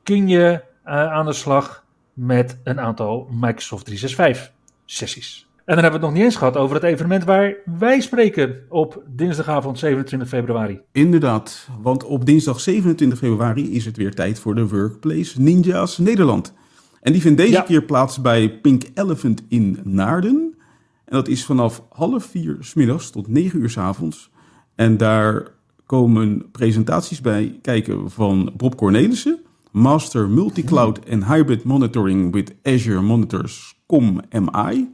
kun 0.03 0.29
je 0.29 0.63
uh, 0.87 1.13
aan 1.13 1.27
de 1.27 1.33
slag 1.33 1.85
met 2.13 2.59
een 2.65 2.81
aantal 2.81 3.29
Microsoft 3.31 3.85
365 3.85 4.53
sessies. 4.85 5.49
En 5.65 5.75
dan 5.75 5.83
hebben 5.85 6.01
we 6.01 6.07
het 6.07 6.15
nog 6.15 6.23
niet 6.23 6.23
eens 6.33 6.37
gehad 6.37 6.57
over 6.57 6.75
het 6.75 6.85
evenement 6.85 7.25
waar 7.25 7.55
wij 7.79 8.01
spreken 8.01 8.57
op 8.69 9.03
dinsdagavond 9.09 9.79
27 9.79 10.29
februari. 10.29 10.81
Inderdaad, 10.93 11.69
want 11.83 12.05
op 12.05 12.25
dinsdag 12.27 12.61
27 12.61 13.19
februari 13.19 13.75
is 13.75 13.85
het 13.85 13.97
weer 13.97 14.15
tijd 14.15 14.39
voor 14.39 14.55
de 14.55 14.69
Workplace 14.69 15.41
Ninjas 15.41 15.99
Nederland. 15.99 16.53
En 17.01 17.13
die 17.13 17.21
vindt 17.21 17.39
deze 17.39 17.53
Ja. 17.53 17.61
keer 17.61 17.83
plaats 17.83 18.21
bij 18.21 18.51
Pink 18.61 18.83
Elephant 18.95 19.43
in 19.49 19.79
Naarden. 19.85 20.55
En 21.05 21.17
dat 21.17 21.29
is 21.29 21.45
vanaf 21.45 21.83
half 21.91 22.25
vier 22.25 22.57
s 22.61 22.75
middags 22.75 23.11
tot 23.11 23.29
negen 23.29 23.61
uur 23.61 23.71
s 23.71 23.79
avonds. 23.79 24.31
En 24.75 24.97
daar 24.97 25.47
komen 25.87 26.51
presentaties 26.51 27.21
bij 27.21 27.59
kijken 27.63 28.11
van 28.11 28.53
Bob 28.57 28.77
Cornelissen, 28.77 29.39
Master 29.71 30.29
Multicloud 30.29 30.99
en 30.99 31.27
Hybrid 31.27 31.65
Monitoring 31.65 32.33
with 32.33 32.55
Azure 32.63 33.01
Monitors, 33.01 33.75
COM 33.87 34.21
MI. 34.31 34.89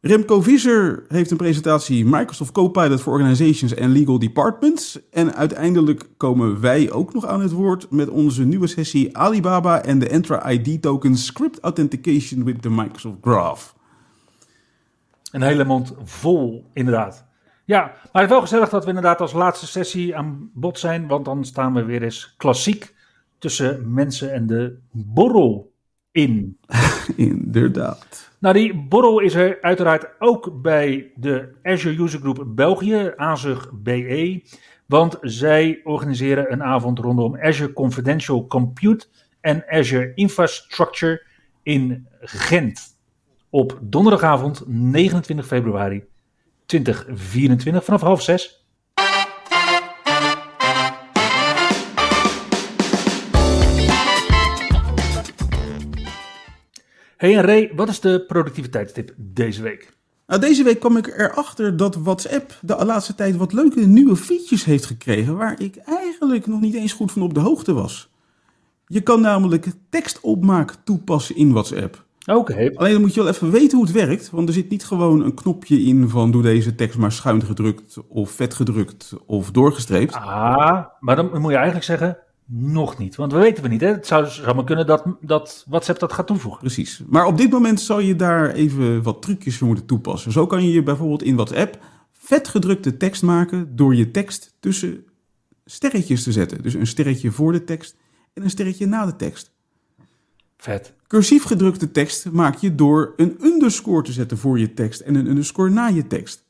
Remco 0.00 0.40
Visser 0.40 1.04
heeft 1.08 1.30
een 1.30 1.36
presentatie 1.36 2.04
Microsoft 2.04 2.52
Copilot 2.52 3.00
for 3.00 3.12
Organizations 3.12 3.76
and 3.76 3.90
Legal 3.90 4.18
Departments. 4.18 4.98
En 5.10 5.34
uiteindelijk 5.34 6.08
komen 6.16 6.60
wij 6.60 6.90
ook 6.90 7.14
nog 7.14 7.26
aan 7.26 7.40
het 7.40 7.52
woord 7.52 7.90
met 7.90 8.08
onze 8.08 8.44
nieuwe 8.44 8.66
sessie 8.66 9.16
Alibaba 9.16 9.82
en 9.82 9.98
de 9.98 10.08
Entra 10.08 10.50
ID 10.50 10.82
token 10.82 11.16
Script 11.16 11.60
Authentication 11.60 12.44
with 12.44 12.62
the 12.62 12.70
Microsoft 12.70 13.16
Graph. 13.20 13.74
Een 15.30 15.42
hele 15.42 15.64
mond 15.64 15.94
vol, 16.02 16.70
inderdaad. 16.72 17.26
Ja, 17.64 17.80
maar 17.82 18.22
het 18.22 18.22
is 18.22 18.28
wel 18.28 18.40
gezellig 18.40 18.68
dat 18.68 18.82
we 18.82 18.88
inderdaad 18.88 19.20
als 19.20 19.32
laatste 19.32 19.66
sessie 19.66 20.16
aan 20.16 20.50
bod 20.54 20.78
zijn, 20.78 21.06
want 21.06 21.24
dan 21.24 21.44
staan 21.44 21.74
we 21.74 21.84
weer 21.84 22.02
eens 22.02 22.34
klassiek 22.36 22.94
tussen 23.38 23.92
mensen 23.92 24.32
en 24.32 24.46
de 24.46 24.78
borrel 24.90 25.72
in. 26.18 26.58
Inderdaad. 27.16 28.30
Nou, 28.38 28.54
die 28.54 28.74
borrel 28.74 29.20
is 29.20 29.34
er 29.34 29.58
uiteraard 29.60 30.06
ook 30.18 30.62
bij 30.62 31.12
de 31.16 31.48
Azure 31.62 32.02
User 32.02 32.20
Group 32.20 32.44
België, 32.46 33.12
AZUG 33.16 33.70
BE. 33.72 34.42
Want 34.86 35.18
zij 35.20 35.80
organiseren 35.84 36.52
een 36.52 36.62
avond 36.62 36.98
rondom 36.98 37.36
Azure 37.36 37.72
Confidential 37.72 38.46
Compute 38.46 39.06
en 39.40 39.64
Azure 39.68 40.12
Infrastructure 40.14 41.22
in 41.62 42.06
Gent. 42.20 42.96
Op 43.50 43.78
donderdagavond 43.82 44.62
29 44.66 45.46
februari 45.46 46.04
2024 46.66 47.84
vanaf 47.84 48.00
half 48.00 48.22
zes. 48.22 48.67
Hey 57.18 57.36
en 57.36 57.42
Ray, 57.42 57.72
wat 57.74 57.88
is 57.88 58.00
de 58.00 58.24
productiviteitstip 58.26 59.14
deze 59.16 59.62
week? 59.62 59.92
Nou, 60.26 60.40
deze 60.40 60.62
week 60.62 60.80
kwam 60.80 60.96
ik 60.96 61.06
erachter 61.06 61.76
dat 61.76 61.94
WhatsApp 61.94 62.58
de 62.60 62.84
laatste 62.84 63.14
tijd 63.14 63.36
wat 63.36 63.52
leuke 63.52 63.80
nieuwe 63.80 64.16
features 64.16 64.64
heeft 64.64 64.86
gekregen, 64.86 65.36
waar 65.36 65.60
ik 65.60 65.76
eigenlijk 65.76 66.46
nog 66.46 66.60
niet 66.60 66.74
eens 66.74 66.92
goed 66.92 67.12
van 67.12 67.22
op 67.22 67.34
de 67.34 67.40
hoogte 67.40 67.72
was. 67.72 68.10
Je 68.86 69.00
kan 69.00 69.20
namelijk 69.20 69.66
tekstopmaak 69.88 70.74
toepassen 70.84 71.36
in 71.36 71.52
WhatsApp. 71.52 72.04
Oké. 72.26 72.70
Alleen 72.74 72.92
dan 72.92 73.00
moet 73.00 73.14
je 73.14 73.22
wel 73.22 73.32
even 73.32 73.50
weten 73.50 73.78
hoe 73.78 73.86
het 73.86 73.94
werkt, 73.94 74.30
want 74.30 74.48
er 74.48 74.54
zit 74.54 74.70
niet 74.70 74.84
gewoon 74.84 75.24
een 75.24 75.34
knopje 75.34 75.82
in 75.82 76.08
van 76.08 76.30
doe 76.30 76.42
deze 76.42 76.74
tekst 76.74 76.98
maar 76.98 77.12
schuin 77.12 77.42
gedrukt 77.42 77.96
of 78.08 78.30
vet 78.30 78.54
gedrukt 78.54 79.12
of 79.26 79.50
doorgestreept. 79.50 80.14
Ah, 80.14 80.84
maar 81.00 81.16
dan 81.16 81.40
moet 81.40 81.50
je 81.50 81.56
eigenlijk 81.56 81.84
zeggen, 81.84 82.18
nog 82.50 82.98
niet. 82.98 83.16
Want 83.16 83.32
we 83.32 83.38
weten 83.38 83.62
we 83.62 83.68
niet. 83.68 83.80
Hè? 83.80 83.86
Het 83.86 84.06
zou, 84.06 84.26
zou 84.26 84.54
maar 84.54 84.64
kunnen 84.64 84.86
dat, 84.86 85.04
dat 85.20 85.64
WhatsApp 85.68 85.98
dat 85.98 86.12
gaat 86.12 86.26
toevoegen. 86.26 86.60
Precies. 86.60 87.02
Maar 87.06 87.26
op 87.26 87.36
dit 87.36 87.50
moment 87.50 87.80
zou 87.80 88.02
je 88.02 88.16
daar 88.16 88.50
even 88.50 89.02
wat 89.02 89.22
trucjes 89.22 89.58
voor 89.58 89.66
moeten 89.66 89.86
toepassen. 89.86 90.32
Zo 90.32 90.46
kan 90.46 90.68
je 90.68 90.82
bijvoorbeeld 90.82 91.22
in 91.22 91.34
WhatsApp 91.34 91.78
vet 92.12 92.48
gedrukte 92.48 92.96
tekst 92.96 93.22
maken 93.22 93.76
door 93.76 93.94
je 93.94 94.10
tekst 94.10 94.56
tussen 94.60 95.04
sterretjes 95.64 96.22
te 96.22 96.32
zetten. 96.32 96.62
Dus 96.62 96.74
een 96.74 96.86
sterretje 96.86 97.30
voor 97.30 97.52
de 97.52 97.64
tekst 97.64 97.96
en 98.32 98.42
een 98.42 98.50
sterretje 98.50 98.86
na 98.86 99.06
de 99.06 99.16
tekst. 99.16 99.52
Vet. 100.56 100.92
Cursief 101.06 101.42
gedrukte 101.42 101.90
tekst 101.90 102.30
maak 102.30 102.56
je 102.56 102.74
door 102.74 103.12
een 103.16 103.36
underscore 103.40 104.02
te 104.02 104.12
zetten 104.12 104.38
voor 104.38 104.58
je 104.58 104.74
tekst 104.74 105.00
en 105.00 105.14
een 105.14 105.26
underscore 105.26 105.70
na 105.70 105.86
je 105.86 106.06
tekst. 106.06 106.46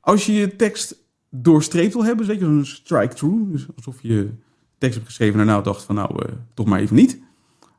Als 0.00 0.26
je 0.26 0.32
je 0.32 0.56
tekst 0.56 1.03
doorstreept 1.36 1.92
wil 1.92 2.04
hebben, 2.04 2.26
zeker 2.26 2.46
zo'n 2.46 2.64
strike-through, 2.64 3.52
dus 3.52 3.66
alsof 3.76 3.96
je 4.02 4.30
tekst 4.78 4.94
hebt 4.94 5.06
geschreven 5.08 5.40
en 5.40 5.46
daarna 5.46 5.62
dacht 5.62 5.82
van 5.82 5.94
nou, 5.94 6.24
eh, 6.26 6.32
toch 6.54 6.66
maar 6.66 6.80
even 6.80 6.96
niet. 6.96 7.20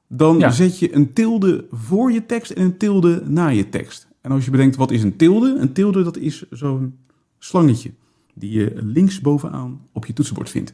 Dan 0.07 0.39
Ja. 0.39 0.49
zet 0.51 0.79
je 0.79 0.95
een 0.95 1.13
tilde 1.13 1.65
voor 1.71 2.11
je 2.11 2.25
tekst 2.25 2.51
en 2.51 2.63
een 2.63 2.77
tilde 2.77 3.23
na 3.25 3.47
je 3.47 3.69
tekst. 3.69 4.07
En 4.21 4.31
als 4.31 4.45
je 4.45 4.51
bedenkt 4.51 4.75
wat 4.75 4.91
is 4.91 5.03
een 5.03 5.15
tilde, 5.15 5.55
een 5.59 5.73
tilde 5.73 6.03
dat 6.03 6.17
is 6.17 6.45
zo'n 6.49 6.97
slangetje 7.39 7.91
die 8.33 8.51
je 8.51 8.71
links 8.75 9.21
bovenaan 9.21 9.81
op 9.91 10.05
je 10.05 10.13
toetsenbord 10.13 10.49
vindt. 10.49 10.73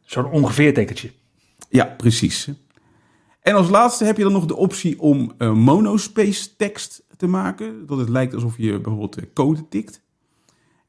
Zo'n 0.00 0.30
ongeveer 0.30 0.74
tekentje. 0.74 1.10
Ja, 1.68 1.84
precies. 1.84 2.50
En 3.40 3.54
als 3.54 3.68
laatste 3.70 4.04
heb 4.04 4.16
je 4.16 4.22
dan 4.22 4.32
nog 4.32 4.46
de 4.46 4.56
optie 4.56 5.00
om 5.00 5.32
eh, 5.38 5.54
monospace 5.54 6.56
tekst 6.56 7.02
te 7.16 7.26
maken. 7.26 7.86
Dat 7.86 7.98
het 7.98 8.08
lijkt 8.08 8.34
alsof 8.34 8.56
je 8.56 8.72
bijvoorbeeld 8.80 9.16
eh, 9.16 9.24
code 9.34 9.68
tikt. 9.68 10.02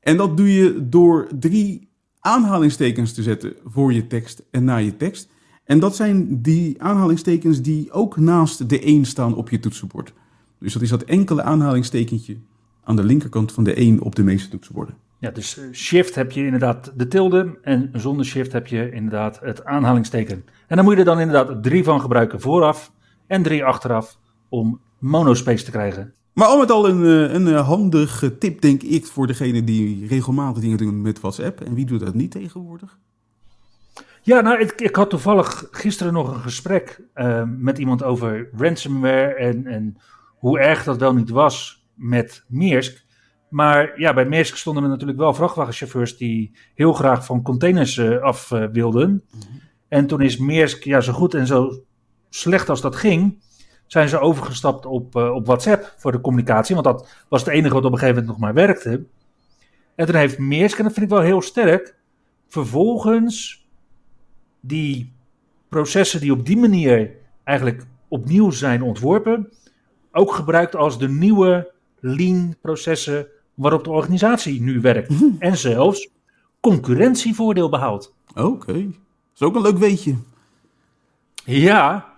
En 0.03 0.17
dat 0.17 0.37
doe 0.37 0.53
je 0.53 0.89
door 0.89 1.27
drie 1.39 1.89
aanhalingstekens 2.19 3.13
te 3.13 3.23
zetten 3.23 3.53
voor 3.65 3.93
je 3.93 4.07
tekst 4.07 4.43
en 4.51 4.63
na 4.63 4.77
je 4.77 4.97
tekst. 4.97 5.29
En 5.63 5.79
dat 5.79 5.95
zijn 5.95 6.41
die 6.41 6.81
aanhalingstekens 6.81 7.61
die 7.61 7.91
ook 7.91 8.17
naast 8.17 8.69
de 8.69 8.79
1 8.79 9.05
staan 9.05 9.35
op 9.35 9.49
je 9.49 9.59
toetsenbord. 9.59 10.13
Dus 10.59 10.73
dat 10.73 10.81
is 10.81 10.89
dat 10.89 11.03
enkele 11.03 11.43
aanhalingstekentje 11.43 12.37
aan 12.83 12.95
de 12.95 13.03
linkerkant 13.03 13.51
van 13.51 13.63
de 13.63 13.73
1 13.73 14.01
op 14.01 14.15
de 14.15 14.23
meeste 14.23 14.49
toetsenborden. 14.49 14.95
Ja, 15.19 15.31
dus 15.31 15.57
eh, 15.57 15.63
shift 15.71 16.15
heb 16.15 16.31
je 16.31 16.45
inderdaad 16.45 16.93
de 16.95 17.07
tilde 17.07 17.57
en 17.61 17.89
zonder 17.93 18.25
shift 18.25 18.51
heb 18.51 18.67
je 18.67 18.91
inderdaad 18.91 19.39
het 19.39 19.65
aanhalingsteken. 19.65 20.45
En 20.67 20.75
dan 20.75 20.85
moet 20.85 20.93
je 20.93 20.99
er 20.99 21.05
dan 21.05 21.19
inderdaad 21.19 21.63
drie 21.63 21.83
van 21.83 22.01
gebruiken 22.01 22.41
vooraf 22.41 22.91
en 23.27 23.43
drie 23.43 23.63
achteraf 23.63 24.19
om 24.49 24.81
monospace 24.99 25.63
te 25.63 25.71
krijgen. 25.71 26.13
Maar 26.33 26.47
al 26.47 26.59
met 26.59 26.71
al 26.71 26.89
een, 26.89 27.03
eh, 27.03 27.33
een 27.33 27.47
eh, 27.47 27.67
handige 27.67 28.37
tip, 28.37 28.61
denk 28.61 28.83
ik, 28.83 29.05
voor 29.05 29.27
degene 29.27 29.63
die 29.63 30.07
regelmatig 30.07 30.61
dingen 30.61 30.77
doen 30.77 31.01
met 31.01 31.19
WhatsApp. 31.19 31.61
En 31.61 31.73
wie 31.73 31.85
doet 31.85 31.99
dat 31.99 32.13
niet 32.13 32.31
tegenwoordig? 32.31 32.97
Ja, 34.25 34.41
nou, 34.41 34.59
ik, 34.59 34.71
ik 34.71 34.95
had 34.95 35.09
toevallig 35.09 35.67
gisteren 35.71 36.13
nog 36.13 36.33
een 36.33 36.41
gesprek 36.41 37.01
eh, 37.13 37.43
met 37.57 37.77
iemand 37.77 38.03
over 38.03 38.49
ransomware 38.57 39.33
en, 39.33 39.67
en 39.67 39.97
hoe 40.37 40.59
erg 40.59 40.83
dat 40.83 40.97
wel 40.97 41.13
niet 41.13 41.29
was 41.29 41.85
met 41.93 42.43
Maersk. 42.47 43.05
Maar 43.49 43.99
ja, 43.99 44.13
bij 44.13 44.25
Maersk 44.25 44.55
stonden 44.55 44.83
er 44.83 44.89
natuurlijk 44.89 45.19
wel 45.19 45.33
vrachtwagenchauffeurs 45.33 46.17
die 46.17 46.51
heel 46.75 46.93
graag 46.93 47.25
van 47.25 47.41
containers 47.41 47.97
eh, 47.97 48.21
af 48.21 48.49
wilden. 48.71 49.23
En 49.87 50.07
toen 50.07 50.21
is 50.21 50.37
Maersk, 50.37 50.83
ja, 50.83 51.01
zo 51.01 51.13
goed 51.13 51.33
en 51.33 51.47
zo 51.47 51.83
slecht 52.29 52.69
als 52.69 52.81
dat 52.81 52.95
ging, 52.95 53.43
zijn 53.93 54.09
ze 54.09 54.19
overgestapt 54.19 54.85
op, 54.85 55.15
eh, 55.15 55.33
op 55.33 55.45
WhatsApp 55.45 55.93
voor 55.97 56.11
de 56.11 56.21
communicatie. 56.21 56.75
Want 56.75 56.87
dat 56.87 57.09
was 57.29 57.41
het 57.41 57.49
enige 57.49 57.73
wat 57.73 57.85
op 57.85 57.91
een 57.91 57.97
gegeven 57.97 58.21
moment 58.21 58.39
nog 58.39 58.41
maar 58.41 58.65
werkte. 58.65 59.05
En 59.95 60.05
toen 60.05 60.15
heeft 60.15 60.37
Maersk, 60.37 60.77
en 60.77 60.83
dat 60.83 60.93
vind 60.93 61.05
ik 61.05 61.11
wel 61.11 61.21
heel 61.21 61.41
sterk, 61.41 61.95
vervolgens 62.47 63.65
die 64.59 65.13
processen 65.69 66.19
die 66.19 66.31
op 66.31 66.45
die 66.45 66.57
manier 66.57 67.11
eigenlijk 67.43 67.85
opnieuw 68.07 68.49
zijn 68.49 68.81
ontworpen, 68.81 69.51
ook 70.11 70.33
gebruikt 70.33 70.75
als 70.75 70.99
de 70.99 71.09
nieuwe 71.09 71.71
lean 71.99 72.55
processen 72.61 73.27
waarop 73.53 73.83
de 73.83 73.91
organisatie 73.91 74.61
nu 74.61 74.81
werkt. 74.81 75.13
En 75.39 75.57
zelfs 75.57 76.09
concurrentievoordeel 76.59 77.69
behoudt. 77.69 78.13
Oké, 78.35 78.73
dat 78.73 78.93
is 79.35 79.41
ook 79.41 79.55
een 79.55 79.61
leuk 79.61 79.77
weetje. 79.77 80.15
Ja, 81.45 82.12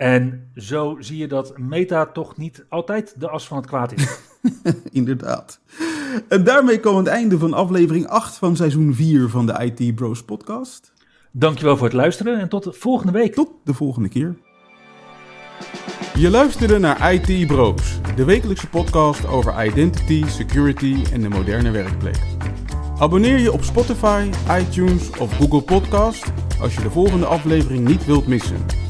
en 0.00 0.50
zo 0.54 0.96
zie 0.98 1.16
je 1.16 1.26
dat 1.26 1.58
meta 1.58 2.06
toch 2.06 2.36
niet 2.36 2.64
altijd 2.68 3.14
de 3.20 3.28
as 3.28 3.46
van 3.46 3.56
het 3.56 3.66
kwaad 3.66 3.92
is. 3.92 4.18
Inderdaad. 4.92 5.60
En 6.28 6.44
daarmee 6.44 6.80
komen 6.80 7.04
we 7.04 7.10
aan 7.10 7.14
het 7.14 7.22
einde 7.22 7.38
van 7.38 7.52
aflevering 7.52 8.06
8 8.06 8.36
van 8.36 8.56
seizoen 8.56 8.94
4 8.94 9.28
van 9.28 9.46
de 9.46 9.72
IT 9.72 9.94
Bros 9.94 10.22
podcast. 10.22 10.92
Dankjewel 11.32 11.76
voor 11.76 11.86
het 11.86 11.96
luisteren 11.96 12.38
en 12.38 12.48
tot 12.48 12.64
de 12.64 12.72
volgende 12.72 13.12
week. 13.12 13.34
Tot 13.34 13.50
de 13.64 13.74
volgende 13.74 14.08
keer. 14.08 14.36
Je 16.14 16.30
luisterde 16.30 16.78
naar 16.78 17.12
IT 17.12 17.46
Bros, 17.46 18.00
de 18.16 18.24
wekelijkse 18.24 18.68
podcast 18.68 19.26
over 19.26 19.66
identity, 19.66 20.24
security 20.26 21.04
en 21.12 21.20
de 21.20 21.28
moderne 21.28 21.70
werkplek. 21.70 22.20
Abonneer 22.98 23.38
je 23.38 23.52
op 23.52 23.62
Spotify, 23.62 24.30
iTunes 24.60 25.10
of 25.18 25.36
Google 25.36 25.62
Podcast 25.62 26.32
als 26.60 26.74
je 26.74 26.82
de 26.82 26.90
volgende 26.90 27.26
aflevering 27.26 27.88
niet 27.88 28.06
wilt 28.06 28.26
missen. 28.26 28.89